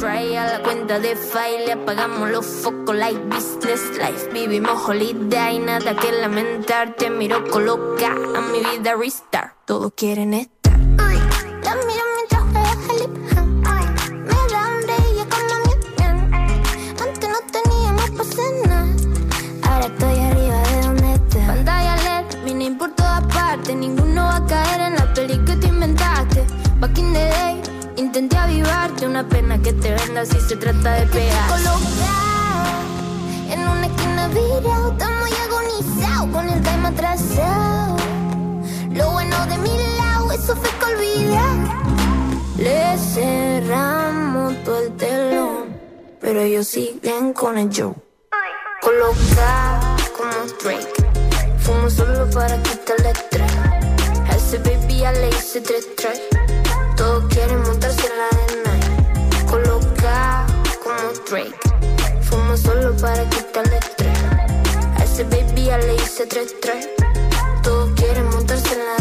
[0.00, 1.72] Spray a la cuenta de file.
[1.72, 4.30] Apagamos los focos like business life.
[4.32, 6.96] Vivimos holiday, nada que lamentar.
[6.96, 9.52] Te miro coloca a mi vida restart.
[9.66, 10.72] Todos quieren estar.
[10.98, 11.18] Ay,
[11.64, 13.08] la miro mientras juega el
[14.30, 15.72] Me da hambre y ya como mi
[17.04, 18.86] Antes no teníamos para cenar.
[19.68, 21.46] Ahora estoy arriba de donde está.
[21.46, 23.76] Pantalla LED, vine por todas partes.
[23.76, 26.46] Ninguno va a caer en la peli que te inventaste.
[26.80, 27.29] Back.
[28.20, 31.48] Intenté avivarte una pena que te venda si se trata de pegar.
[31.48, 31.88] Colocado
[33.48, 37.96] en una esquina virado, estamos muy agonizados con el time atrasado.
[38.92, 41.38] Lo bueno de mi lado, eso fue que olvidé.
[42.58, 45.80] Le cerramos todo el telón,
[46.20, 47.96] pero ellos siguen con el show.
[48.82, 50.92] Colocado como Drake,
[51.58, 53.50] fumo solo para quitarle estrés.
[54.28, 56.20] A ese baby ya le hice tres tres.
[57.00, 58.72] Todos quieren montarse en la arena.
[59.48, 60.46] Coloca
[60.84, 61.56] como Drake.
[62.20, 64.18] Fumo solo para quitarle estrés.
[64.98, 66.90] A ese baby ya le hice tres tres.
[67.62, 68.99] Todos quieren montarse en la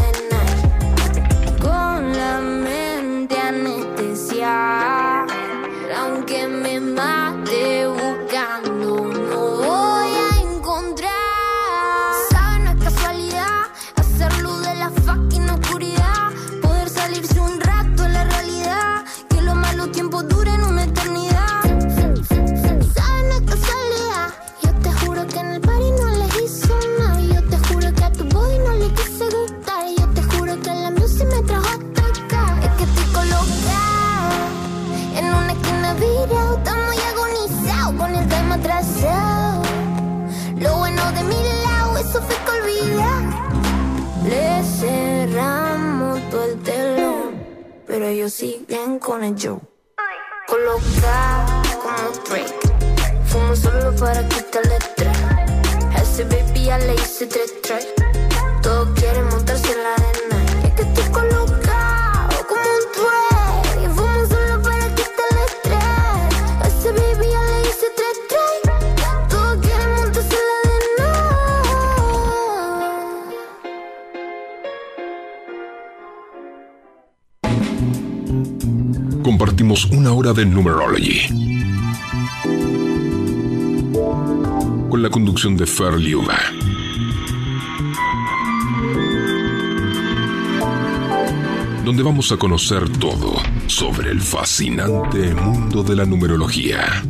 [48.79, 49.61] siguen con el show.
[50.47, 52.53] Colocado como Drake,
[53.25, 55.17] fumo solo para quitarle estrés.
[55.95, 57.58] A ese baby ya le hice tres
[80.33, 81.27] De Numerology.
[84.89, 86.37] Con la conducción de Fer Liuba.
[91.83, 93.33] donde vamos a conocer todo
[93.65, 97.01] sobre el fascinante mundo de la numerología.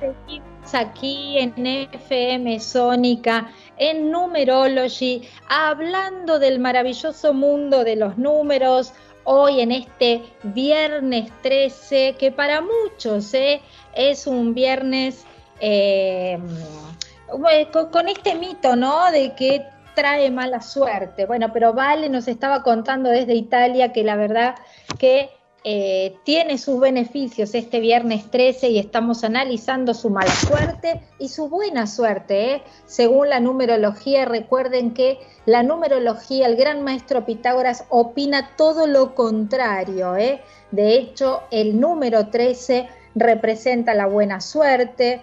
[0.00, 8.92] Seguimos aquí en FM Sónica, en Numerology, hablando del maravilloso mundo de los números,
[9.24, 13.60] hoy en este viernes 13, que para muchos ¿eh?
[13.94, 15.24] es un viernes
[15.60, 16.38] eh,
[17.90, 19.10] con, este mito, ¿no?
[19.10, 21.26] De que trae mala suerte.
[21.26, 24.56] Bueno, pero Vale nos estaba contando desde Italia que la verdad
[24.98, 25.30] que
[25.66, 31.48] eh, tiene sus beneficios este viernes 13 y estamos analizando su mala suerte y su
[31.48, 32.62] buena suerte, ¿eh?
[32.84, 34.26] según la numerología.
[34.26, 40.16] Recuerden que la numerología, el gran maestro Pitágoras opina todo lo contrario.
[40.16, 40.42] ¿eh?
[40.70, 45.22] De hecho, el número 13 representa la buena suerte,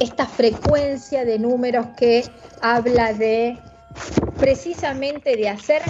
[0.00, 2.24] esta frecuencia de números que
[2.60, 3.58] habla de
[4.38, 5.80] precisamente de hacer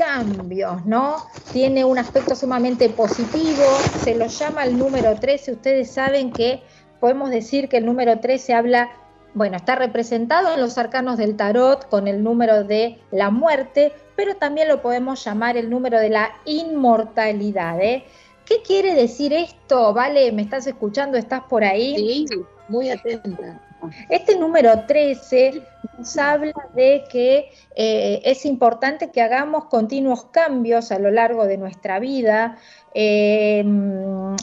[0.00, 1.16] cambios, ¿no?
[1.52, 3.62] Tiene un aspecto sumamente positivo,
[4.02, 6.62] se lo llama el número 13, ustedes saben que
[7.00, 8.90] podemos decir que el número 13 habla,
[9.34, 14.36] bueno, está representado en los arcanos del tarot con el número de la muerte, pero
[14.36, 18.04] también lo podemos llamar el número de la inmortalidad, ¿eh?
[18.46, 19.92] ¿Qué quiere decir esto?
[19.92, 21.18] Vale, ¿me estás escuchando?
[21.18, 21.94] ¿Estás por ahí?
[22.26, 22.26] Sí,
[22.68, 23.60] muy atenta.
[24.08, 25.62] Este número 13
[25.98, 31.56] nos habla de que eh, es importante que hagamos continuos cambios a lo largo de
[31.56, 32.58] nuestra vida,
[32.94, 33.64] eh,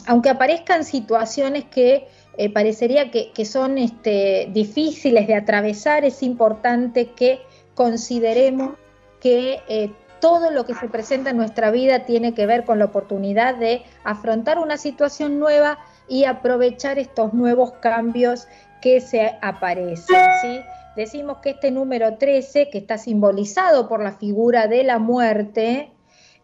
[0.06, 7.12] aunque aparezcan situaciones que eh, parecería que, que son este, difíciles de atravesar, es importante
[7.12, 7.40] que
[7.74, 8.72] consideremos
[9.20, 13.54] que todo lo que se presenta en nuestra vida tiene que ver con la oportunidad
[13.54, 15.78] de afrontar una situación nueva
[16.08, 18.48] y aprovechar estos nuevos cambios
[18.80, 20.16] que se aparecen.
[20.42, 20.60] ¿sí?
[20.96, 25.92] Decimos que este número 13, que está simbolizado por la figura de la muerte,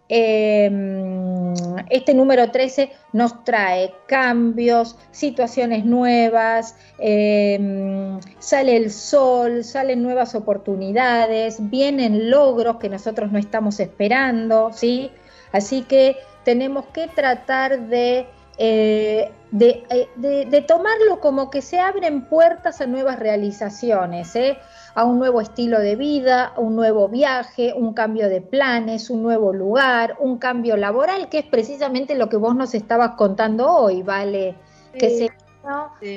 [0.09, 1.55] em,
[1.91, 11.57] este número 13 nos trae cambios, situaciones nuevas, em, sale el sol, salen nuevas oportunidades,
[11.71, 15.11] vienen logros que nosotros no estamos esperando, ¿sí?
[15.53, 18.27] Así que tenemos que tratar de
[18.59, 24.59] eh, eh, de, tomarlo como que se abren puertas a nuevas realizaciones, ¿eh?
[24.94, 29.52] a un nuevo estilo de vida, un nuevo viaje, un cambio de planes, un nuevo
[29.52, 34.57] lugar, un cambio laboral, que es precisamente lo que vos nos estabas contando hoy, ¿vale?
[34.92, 35.30] Que se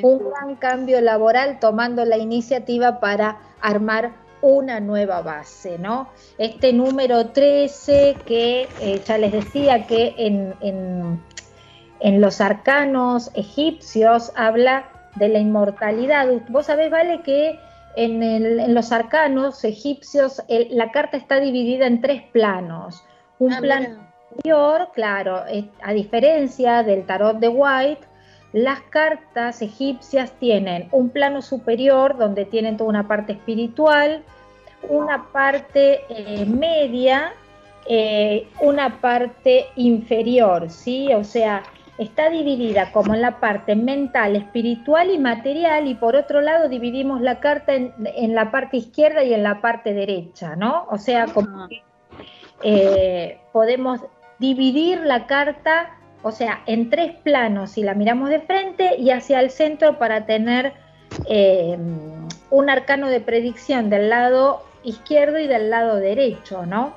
[0.04, 4.12] un gran cambio laboral tomando la iniciativa para armar
[4.42, 6.10] una nueva base, ¿no?
[6.38, 8.68] Este número 13 que
[9.06, 11.22] ya les decía que en, en
[12.02, 14.86] los arcanos egipcios habla
[15.16, 16.28] de la inmortalidad.
[16.50, 17.60] Vos sabés, vale, que
[17.96, 23.04] en, los arcanos egipcios la carta está dividida en tres planos.
[23.40, 23.88] Un ah, plano
[24.30, 25.44] superior, claro,
[25.82, 28.08] a diferencia del tarot de White,
[28.54, 34.24] las cartas egipcias tienen un plano superior donde tienen toda una parte espiritual,
[34.90, 37.34] una parte eh, media,
[37.88, 41.14] eh, una parte inferior, ¿sí?
[41.14, 41.64] O sea,
[41.98, 47.22] está dividida como en la parte mental, espiritual y material, y por otro lado dividimos
[47.22, 50.86] la carta en, la parte izquierda y en la parte derecha, ¿no?
[50.90, 51.68] O sea, como
[52.64, 54.02] eh, podemos
[54.40, 59.40] dividir la carta, o sea, en tres planos si la miramos de frente y hacia
[59.40, 60.74] el centro para tener
[61.30, 61.78] eh,
[62.50, 66.94] un arcano de predicción del lado izquierdo y del lado derecho, ¿no?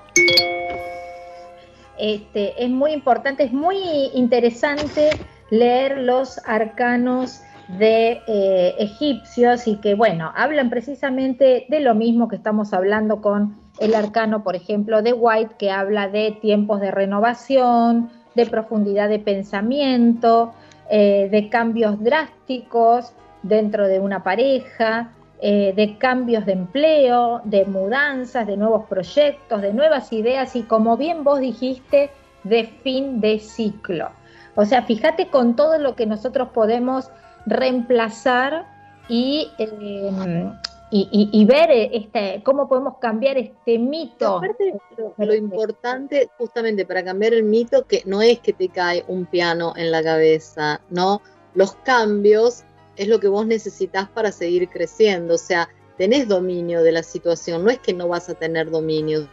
[2.01, 3.77] Este, es muy importante, es muy
[4.15, 5.11] interesante
[5.51, 7.43] leer los arcanos
[7.79, 13.57] de eh, egipcios y que, bueno, hablan precisamente de lo mismo que estamos hablando con
[13.79, 19.19] el arcano, por ejemplo, de White, que habla de tiempos de renovación, de profundidad de
[19.19, 20.53] pensamiento,
[20.89, 28.47] eh, de cambios drásticos dentro de una pareja, eh, de cambios de empleo, de mudanzas,
[28.47, 32.11] de nuevos proyectos, de nuevas ideas y como bien vos dijiste,
[32.45, 34.11] de fin de ciclo.
[34.55, 37.11] O sea, fíjate con todo lo que nosotros podemos
[37.47, 38.66] reemplazar
[39.09, 40.53] y, em,
[40.91, 44.38] y, ver este, cómo podemos cambiar este mito.
[44.38, 44.78] Aparte,
[45.16, 49.72] lo, importante, justamente para cambiar el mito, que no es que te cae un piano
[49.76, 51.22] en la cabeza, ¿no?
[51.55, 52.64] Los cambios
[52.97, 57.64] es lo que vos necesitas para seguir creciendo, o sea, tenés dominio de la situación,
[57.64, 59.28] no es que no vas a tener dominio.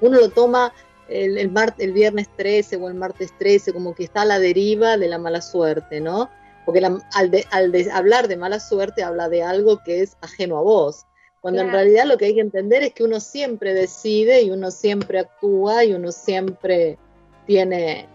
[0.00, 0.72] Uno lo toma
[1.08, 4.96] el, el, el viernes 13 o el martes 13 como que está a la deriva
[4.96, 6.30] de la mala suerte, ¿no?
[6.68, 11.06] porque al, hablar de mala suerte habla de algo que es ajeno a vos,
[11.40, 14.70] cuando en realidad lo que hay que entender es que uno siempre decide y uno
[14.70, 16.98] siempre actúa y uno siempre
[17.46, 18.06] tiene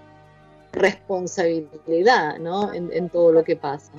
[0.71, 2.71] responsabilidad ¿no?
[2.75, 3.91] en, todo lo que pasa.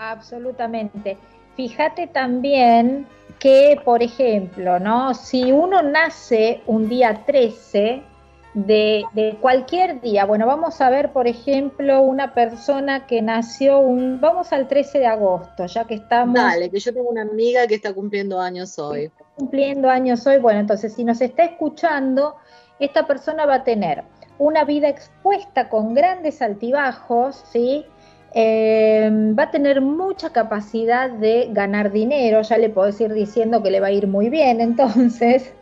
[0.00, 1.18] Absolutamente.
[1.56, 3.06] Fíjate también
[3.38, 5.12] que, por ejemplo, ¿no?
[5.12, 8.02] si uno nace un día 13,
[8.54, 10.24] de, cualquier día.
[10.24, 15.06] Bueno, vamos a ver, por ejemplo, una persona que nació un, vamos al 13 de
[15.06, 16.34] agosto, ya que estamos...
[16.34, 19.10] Dale, que yo tengo una amiga que está cumpliendo años hoy.
[19.36, 22.36] cumpliendo años hoy, bueno, entonces si nos está escuchando,
[22.78, 24.02] esta persona va a tener
[24.38, 27.84] una vida expuesta con grandes altibajos, ¿sí?
[28.32, 33.70] Eh, va a tener mucha capacidad de ganar dinero, ya le puedo ir diciendo que
[33.70, 35.52] le va a ir muy bien, entonces...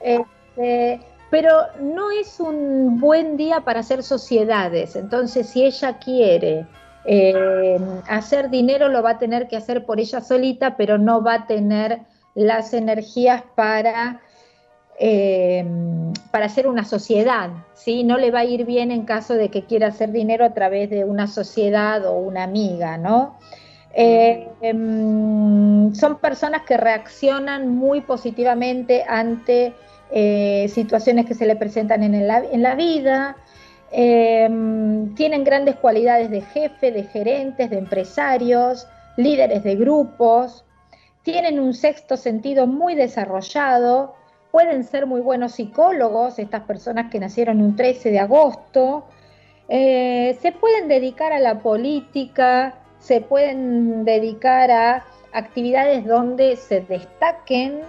[0.00, 4.96] Este, pero no es un buen día para hacer sociedades.
[4.96, 6.66] Entonces, si ella quiere
[7.04, 7.78] eh,
[8.08, 11.46] hacer dinero, lo va a tener que hacer por ella solita, pero no va a
[11.46, 12.00] tener
[12.34, 14.20] las energías para,
[14.98, 15.64] eh,
[16.30, 17.50] para hacer una sociedad.
[17.74, 18.04] ¿sí?
[18.04, 20.90] No le va a ir bien en caso de que quiera hacer dinero a través
[20.90, 23.38] de una sociedad o una amiga, ¿no?
[23.98, 29.72] Eh, em, son personas que reaccionan muy positivamente ante
[30.10, 33.36] eh, situaciones que se le presentan en, la, vida.
[33.90, 34.48] Eh,
[35.16, 38.86] tienen grandes cualidades de jefe, de gerentes, de empresarios,
[39.16, 40.66] líderes de grupos.
[41.22, 44.15] Tienen un sexto sentido muy desarrollado.
[44.56, 49.04] Pueden ser muy buenos psicólogos, estas personas que nacieron un 13 de agosto.
[49.68, 55.04] Eh, se pueden dedicar a la política, se pueden dedicar a
[55.34, 57.82] actividades donde se destaquen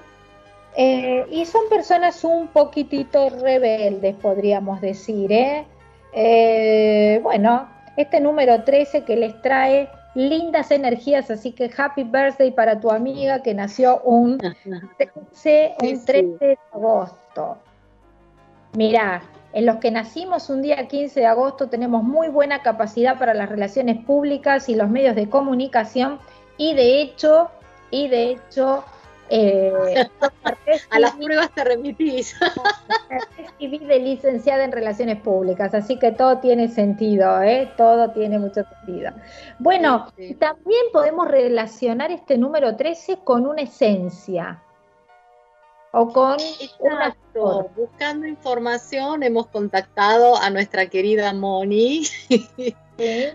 [0.76, 5.32] eh, y son personas un poquitito rebeldes, podríamos decir.
[5.32, 7.20] ¿eh?
[7.24, 9.88] bueno, este número 13 que les trae
[10.18, 16.38] lindas energías, así que happy birthday para tu amiga que nació un 13, un 13
[16.40, 17.58] de agosto.
[18.74, 19.22] Mirá,
[19.54, 23.48] en los que nacimos un día 15 de agosto tenemos muy buena capacidad para las
[23.48, 26.18] relaciones públicas y los medios de comunicación
[26.58, 27.52] y de hecho,
[27.92, 28.84] y de hecho
[29.30, 30.08] eh,
[30.90, 32.36] a las pruebas te remitís.
[33.38, 37.72] Recibí de licenciada en Relaciones Públicas, así que todo tiene sentido, ¿eh?
[37.78, 39.12] todo tiene mucho sentido.
[39.60, 44.62] Bueno, también podemos relacionar este número 13 con una esencia.
[45.92, 47.70] O con Exacto.
[47.76, 52.04] Buscando información, hemos contactado a nuestra querida Moni.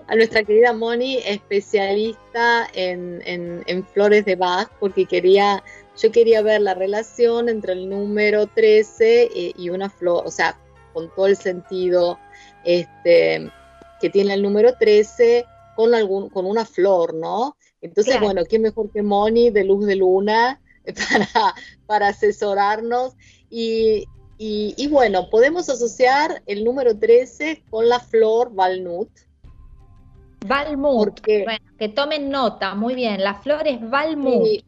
[0.07, 5.63] a nuestra querida Moni, especialista en, en, flores de Bach, porque quería
[5.97, 10.59] yo quería ver la relación entre el número 13 eh, y una flor, o sea,
[10.93, 12.19] con todo el sentido
[12.65, 13.51] este,
[14.01, 15.45] que tiene el número 13
[15.77, 17.57] con, algún, con una flor, ¿no?
[17.81, 21.55] Entonces, bueno, ¿quién mejor que Moni de Luz de Luna para,
[21.87, 23.15] para asesorarnos?
[23.51, 24.07] Y,
[24.39, 29.09] y, bueno, podemos asociar el número 13 con la flor Valnut.
[30.45, 34.65] Valmut, bueno, que tomen nota, muy bien, la flor es Valmut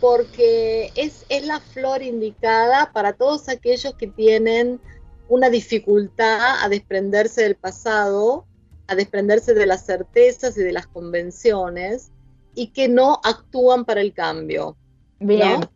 [0.00, 4.80] porque es, es la flor indicada para todos aquellos que tienen
[5.28, 8.46] una dificultad a desprenderse del pasado,
[8.86, 12.10] a desprenderse de las certezas y de las convenciones
[12.54, 14.76] y que no actúan para el cambio.
[15.18, 15.68] Bien.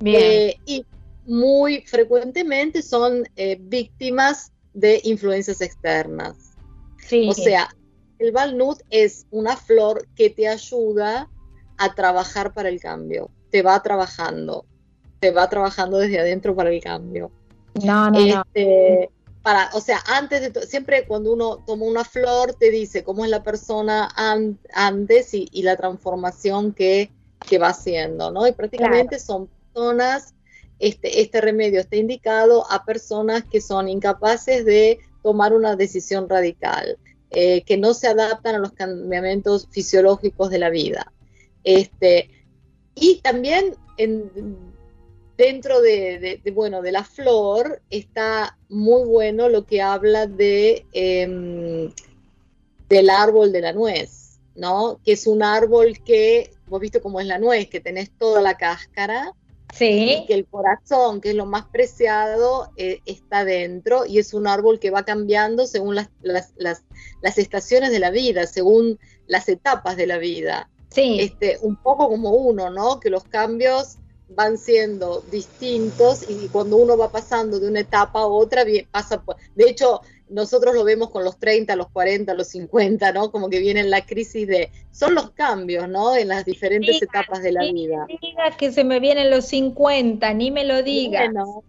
[0.00, 0.22] Bien.
[0.22, 0.84] Eh, y
[1.24, 6.36] muy frecuentemente son eh, víctimas de influencias externas.
[6.98, 7.28] Sí.
[7.28, 7.68] O sea,
[8.18, 11.30] el Valnut es una flor que te ayuda
[11.78, 14.64] a trabajar para el cambio te va trabajando,
[15.20, 17.30] te va trabajando desde adentro para el cambio.
[17.82, 19.10] No, no, este,
[19.42, 23.30] Para, o sea, antes de siempre cuando uno toma una flor te dice cómo es
[23.30, 24.08] la persona
[24.74, 27.10] antes y, la transformación que,
[27.60, 28.46] va haciendo, ¿no?
[28.46, 30.34] Y prácticamente son personas
[30.78, 36.98] este, este remedio está indicado a personas que son incapaces de tomar una decisión radical,
[37.30, 41.12] eh, que no se adaptan a los cambiamientos fisiológicos de la vida.
[41.64, 42.30] Este,
[43.00, 43.74] y también
[45.36, 51.92] dentro de, bueno, de la flor está muy bueno lo que habla de, em,
[52.88, 55.00] del árbol de la nuez, ¿no?
[55.04, 58.56] Que es un árbol que, vos viste cómo es la nuez, que tenés toda la
[58.56, 59.32] cáscara,
[59.74, 60.24] Sí.
[60.26, 64.78] que el corazón, que es lo más preciado, eh, está dentro y es un árbol
[64.78, 70.06] que va cambiando según las, las, las, estaciones de la vida, según las etapas de
[70.06, 70.70] la vida.
[70.90, 71.20] Sí.
[71.20, 73.00] Este, un poco como uno, ¿no?
[73.00, 78.26] Que los cambios van siendo distintos y cuando uno va pasando de una etapa a
[78.26, 79.22] otra, pasa
[79.54, 83.30] De hecho, nosotros lo vemos con los 30, los 40, los 50, ¿no?
[83.30, 84.70] Como que viene la crisis de...
[84.90, 86.14] Son los cambios, ¿no?
[86.14, 88.06] En las diferentes etapas de la vida.
[88.20, 91.32] digas que se me vienen los 50, ni me lo digas.
[91.32, 91.64] Bueno,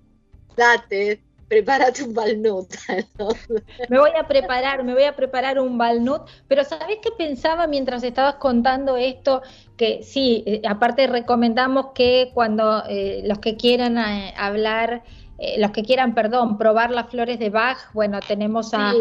[0.57, 2.73] date, prepárate un balnut.
[3.89, 8.03] Me voy a preparar, me voy a preparar un balnut, pero ¿sabés qué pensaba mientras
[8.03, 9.41] estabas contando esto?
[9.75, 15.03] Que sí, eh, aparte recomendamos que cuando eh, los que quieran eh, hablar
[15.41, 18.93] eh, los que quieran, perdón, probar las flores de Bach, bueno, tenemos a,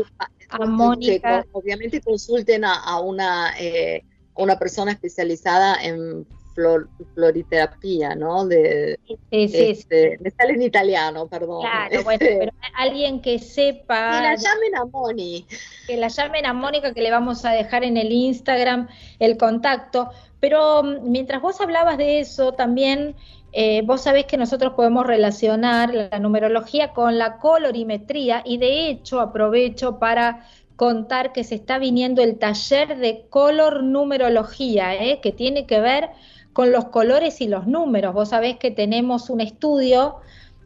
[0.67, 1.45] Mónica.
[1.51, 4.05] obviamente consulten a, una, eh,
[4.37, 6.27] una persona especializada en
[6.59, 8.45] flor, floriterapia, ¿no?
[8.45, 11.61] De, sí, este, Me sale en italiano, perdón.
[11.61, 14.17] Claro, bueno, pero alguien que sepa.
[14.17, 15.47] Que la llamen a Moni.
[15.87, 18.89] Que la llamen a Mónica, que le vamos a dejar en el Instagram
[19.21, 20.11] el contacto.
[20.41, 23.15] Pero mm, mientras vos hablabas de eso, también
[23.53, 29.21] eh, vos sabés que nosotros podemos relacionar la numerología con la colorimetría y de hecho
[29.21, 30.45] aprovecho para
[30.79, 35.21] contar que se está viniendo el taller de color numerología, ¿eh?
[35.21, 36.11] que tiene que ver
[36.59, 38.13] con los colores y los números.
[38.13, 40.17] Vos sabés que tenemos un estudio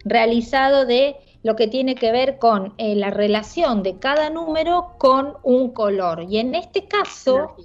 [0.07, 5.35] realizado de lo que tiene que ver con eh, la relación de cada número con
[5.43, 6.25] un color.
[6.31, 7.57] Y en este caso,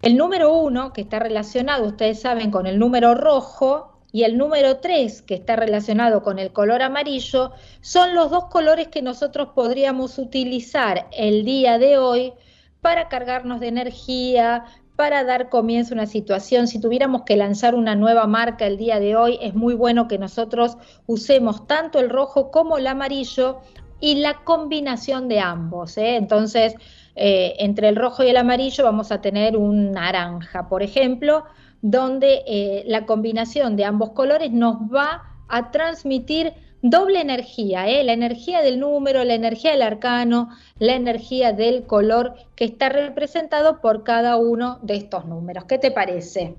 [0.00, 4.78] el número uno, que está relacionado, ustedes saben, con el número rojo, y el número
[4.78, 10.16] 3, que está relacionado con el color amarillo, son los dos colores que nosotros podríamos
[10.16, 12.32] utilizar el día de hoy
[12.80, 14.64] para cargarnos de energía,
[14.96, 16.66] para dar comienzo a una situación.
[16.66, 20.18] Si tuviéramos que lanzar una nueva marca el día de hoy, es muy bueno que
[20.18, 23.60] nosotros usemos tanto el rojo como el amarillo
[24.00, 25.96] y la combinación de ambos.
[25.98, 26.16] ¿eh?
[26.16, 26.74] Entonces,
[27.14, 31.44] eh, entre el rojo y el amarillo vamos a tener un naranja, por ejemplo,
[31.82, 36.54] donde eh, la combinación de ambos colores nos va a transmitir
[36.90, 38.04] doble energía, ¿eh?
[38.04, 43.80] la energía del número, la energía del arcano, la energía del color que está representado
[43.80, 45.64] por cada uno de estos números.
[45.64, 46.54] ¿Qué te parece?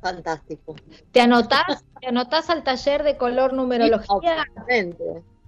[0.00, 0.74] Fantástico.
[1.12, 4.44] ¿Te anotás, ¿te anotás al taller de color numerología?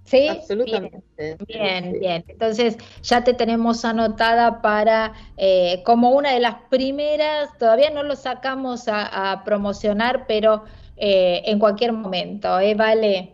[0.05, 1.37] Sí, absolutamente.
[1.49, 7.91] Bien, bien, Entonces ya te tenemos anotada para eh, como una de las primeras, todavía
[7.91, 10.65] no lo sacamos a, promocionar, pero
[10.97, 12.75] eh, en cualquier momento, ¿eh?
[12.75, 13.31] Vale.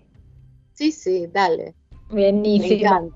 [0.80, 1.74] Sí, sí, dale.
[2.08, 3.12] Buenísimo,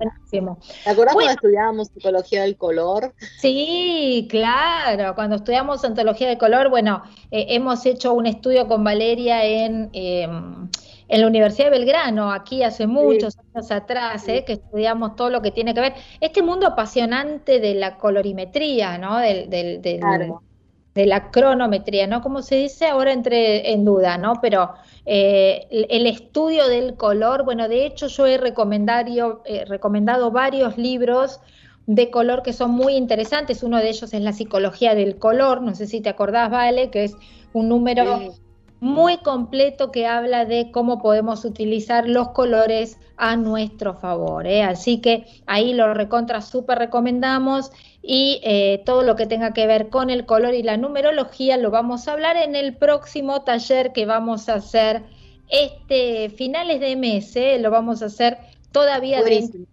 [0.85, 3.15] ¿Te acuerdas cuando estudiábamos psicología del color?
[3.39, 9.45] Sí, claro, cuando estudiamos antología del color, bueno, eh, hemos hecho un estudio con Valeria
[9.45, 10.69] en em,
[11.09, 14.45] en la Universidad de Belgrano, aquí hace muchos años atrás, ¿eh?
[14.47, 19.19] que estudiamos todo lo que tiene que ver, este mundo apasionante de la colorimetría, ¿no?
[19.19, 22.21] Del, del, De la cronometría, ¿no?
[22.21, 24.35] Como se dice ahora entre en duda, ¿no?
[24.41, 24.75] Pero
[25.07, 31.41] eh, el, estudio del color, bueno, de hecho yo he recomendado, eh, recomendado varios libros
[31.87, 33.63] de color que son muy interesantes.
[33.63, 37.05] Uno de ellos es La psicología del color, no sé si te acordás, Vale, que
[37.05, 37.17] es
[37.53, 38.35] un número
[38.81, 44.47] muy completo que habla de cómo podemos utilizar los colores a nuestro favor.
[44.47, 44.63] ¿eh?
[44.63, 47.71] Así que ahí lo recontra súper recomendamos
[48.03, 51.71] y eh, todo lo que tenga que ver con el color y la numerología lo
[51.71, 55.03] vamos a hablar en el próximo taller que vamos a hacer
[55.49, 57.59] este finales de mes, ¿eh?
[57.59, 58.39] lo vamos a hacer
[58.73, 59.21] todavía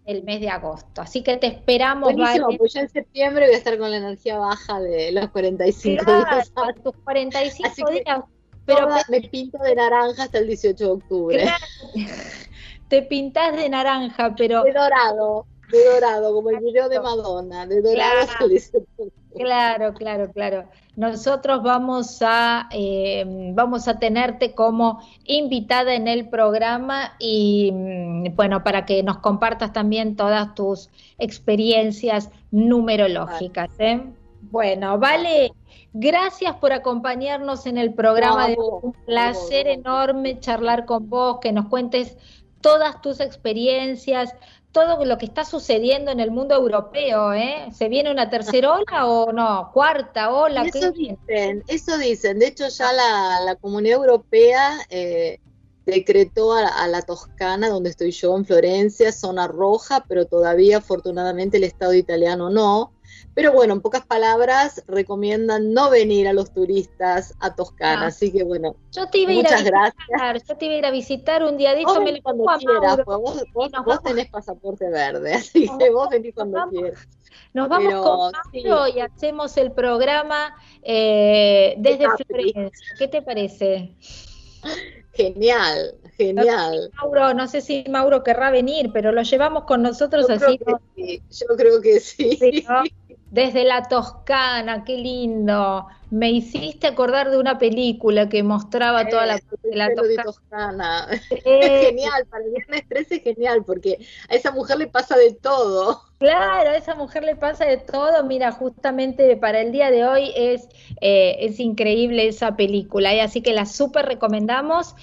[0.05, 1.01] el mes de agosto.
[1.01, 2.13] Así que te esperamos.
[2.13, 6.05] Buenísimo, pues ya en septiembre voy a estar con la energía baja de los 45
[6.05, 6.53] días.
[6.83, 8.21] Tus 45 días
[8.65, 11.45] pero me pinto de naranja hasta el 18 de octubre.
[12.87, 14.63] Te pintas de naranja, pero...
[14.63, 19.03] De dorado, de dorado, como el video de Madonna, de dorado hasta el 18 de
[19.03, 19.21] octubre.
[19.35, 20.65] Claro, claro, claro.
[20.97, 28.63] Nosotros vamos a, eh, vamos a tenerte como invitada en el programa y mm, bueno,
[28.63, 33.69] para que nos compartas también todas tus experiencias numerológicas.
[33.79, 34.03] ¿eh?
[34.41, 35.53] Bueno, vale,
[35.93, 41.67] gracias por acompañarnos en el programa de un placer enorme charlar con vos, que nos
[41.67, 42.17] cuentes
[42.61, 44.33] todas tus experiencias,
[44.71, 47.67] todo lo que está sucediendo en el mundo europeo, ¿eh?
[47.73, 49.69] ¿Se viene una tercera ola o no?
[49.73, 50.63] ¿Cuarta ola?
[50.63, 52.39] Eso dicen, eso dicen.
[52.39, 55.39] De hecho, ya la, Comunidad Europea eh,
[55.85, 61.65] decretó a, la Toscana, donde estoy yo, en Florencia, zona roja, pero todavía afortunadamente el
[61.65, 62.93] Estado italiano no.
[63.33, 68.03] Pero bueno, en pocas palabras, recomiendan no venir a los turistas a Toscana.
[68.03, 68.07] Ah.
[68.07, 70.07] Así que bueno, yo te iba muchas a ir a gracias.
[70.07, 72.01] Visitar, yo te iba a ir a visitar un día de esto.
[72.01, 73.43] Me cuando quieras, pues vos,
[73.85, 77.07] vos, tenés pasaporte verde, así que vos venís cuando quieras.
[77.53, 82.87] Nos vamos con Mauro y hacemos el programa eh, desde Florencia.
[82.97, 83.95] ¿Qué te parece?
[85.13, 86.91] Genial, genial.
[86.95, 90.59] Mauro, no sé si Mauro querrá venir, pero lo llevamos con nosotros así.
[90.97, 92.65] Yo creo que sí.
[93.31, 95.87] Desde la Toscana, qué lindo.
[96.09, 99.89] Me hiciste acordar de una película que mostraba toda la, de la
[100.21, 101.07] Toscana.
[101.45, 106.01] genial, para el viernes 13 es genial, porque a esa mujer le pasa de todo.
[106.17, 108.21] Claro, a esa mujer le pasa de todo.
[108.25, 110.67] Mira, justamente para el día de hoy es,
[110.99, 113.21] eh, es increíble esa película, y ¿eh?
[113.21, 114.93] así que la súper recomendamos.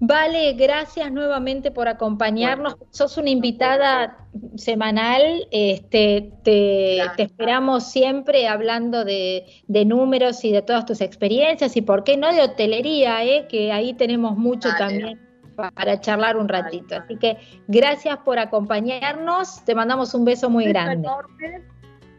[0.00, 2.76] Vale, gracias nuevamente por acompañarnos.
[2.90, 4.16] Sos una invitada
[4.56, 12.04] semanal, este, te, esperamos siempre hablando de, números y de todas tus experiencias y por
[12.04, 13.48] qué no de hotelería, ¿eh?
[13.48, 15.20] que ahí tenemos mucho también
[15.56, 16.94] para charlar un ratito.
[16.94, 17.36] Así que
[17.66, 21.08] gracias por acompañarnos, te mandamos un beso muy grande.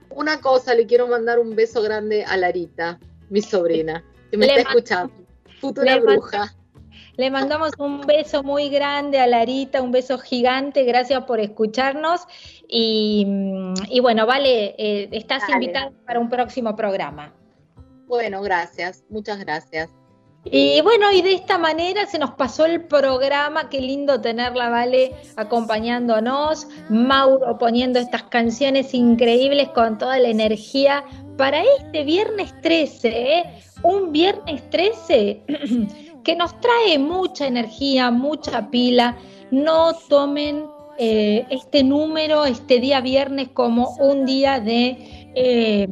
[0.10, 3.00] Una cosa, le quiero mandar un beso grande a Larita,
[3.30, 5.14] mi sobrina, que me está escuchando,
[5.62, 6.54] futura bruja.
[7.20, 12.22] Le mandamos un beso muy grande a Larita, un beso gigante, gracias por escucharnos.
[12.66, 13.28] Y,
[14.02, 17.34] bueno, vale, eh, estás invitada para un próximo programa.
[18.08, 19.90] Bueno, gracias, muchas gracias.
[20.46, 25.12] Y bueno, y de esta manera se nos pasó el programa, qué lindo tenerla, Vale,
[25.36, 31.04] acompañándonos, Mauro poniendo estas canciones increíbles con toda la energía
[31.38, 33.44] para este viernes 13, ¿eh?
[33.84, 35.44] un viernes 13
[36.24, 39.18] que nos trae mucha energía, mucha pila.
[39.52, 40.66] No tomen
[40.98, 45.88] eh, este número, este día viernes, como un día de, eh,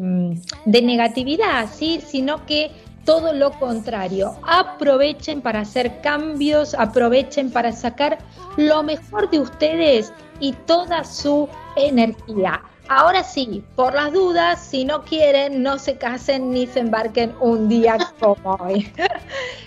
[0.66, 2.02] de negatividad, ¿sí?
[2.06, 2.72] sino que
[3.06, 4.36] todo lo contrario.
[4.46, 8.18] Aprovechen para hacer cambios, aprovechen para sacar
[8.58, 10.12] lo mejor de ustedes
[10.42, 11.48] y toda su
[11.78, 12.62] energía.
[12.90, 17.68] Ahora sí, por las dudas, si no quieren, no se casen ni se embarquen un
[17.68, 18.90] día como hoy.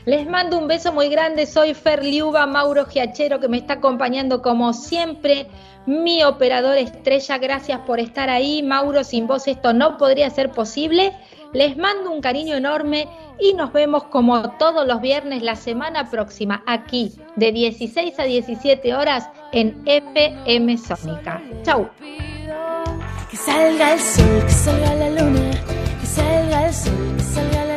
[0.06, 1.44] Les mando un beso muy grande.
[1.46, 5.46] Soy Fer Liuba, Mauro Giachero, que me está acompañando como siempre.
[5.86, 8.62] Mi operador estrella, gracias por estar ahí.
[8.62, 11.14] Mauro, sin vos esto no podría ser posible.
[11.52, 13.06] Les mando un cariño enorme
[13.38, 18.94] y nos vemos como todos los viernes la semana próxima aquí de 16 a 17
[18.94, 21.42] horas en FM Sónica.
[21.64, 21.90] Chau.
[23.30, 25.50] Que salga el sol, que salga la luna,
[26.00, 27.69] que salga el sol, que salga la luna,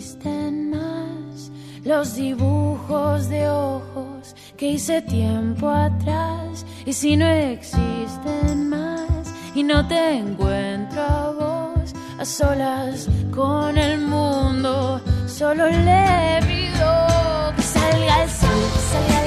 [0.00, 1.52] existen más
[1.84, 6.64] los dibujos de ojos que hice tiempo atrás.
[6.86, 14.00] Y si no existen más y no te encuentro a vos, a solas con el
[14.00, 19.19] mundo, solo le pido que salga el sol,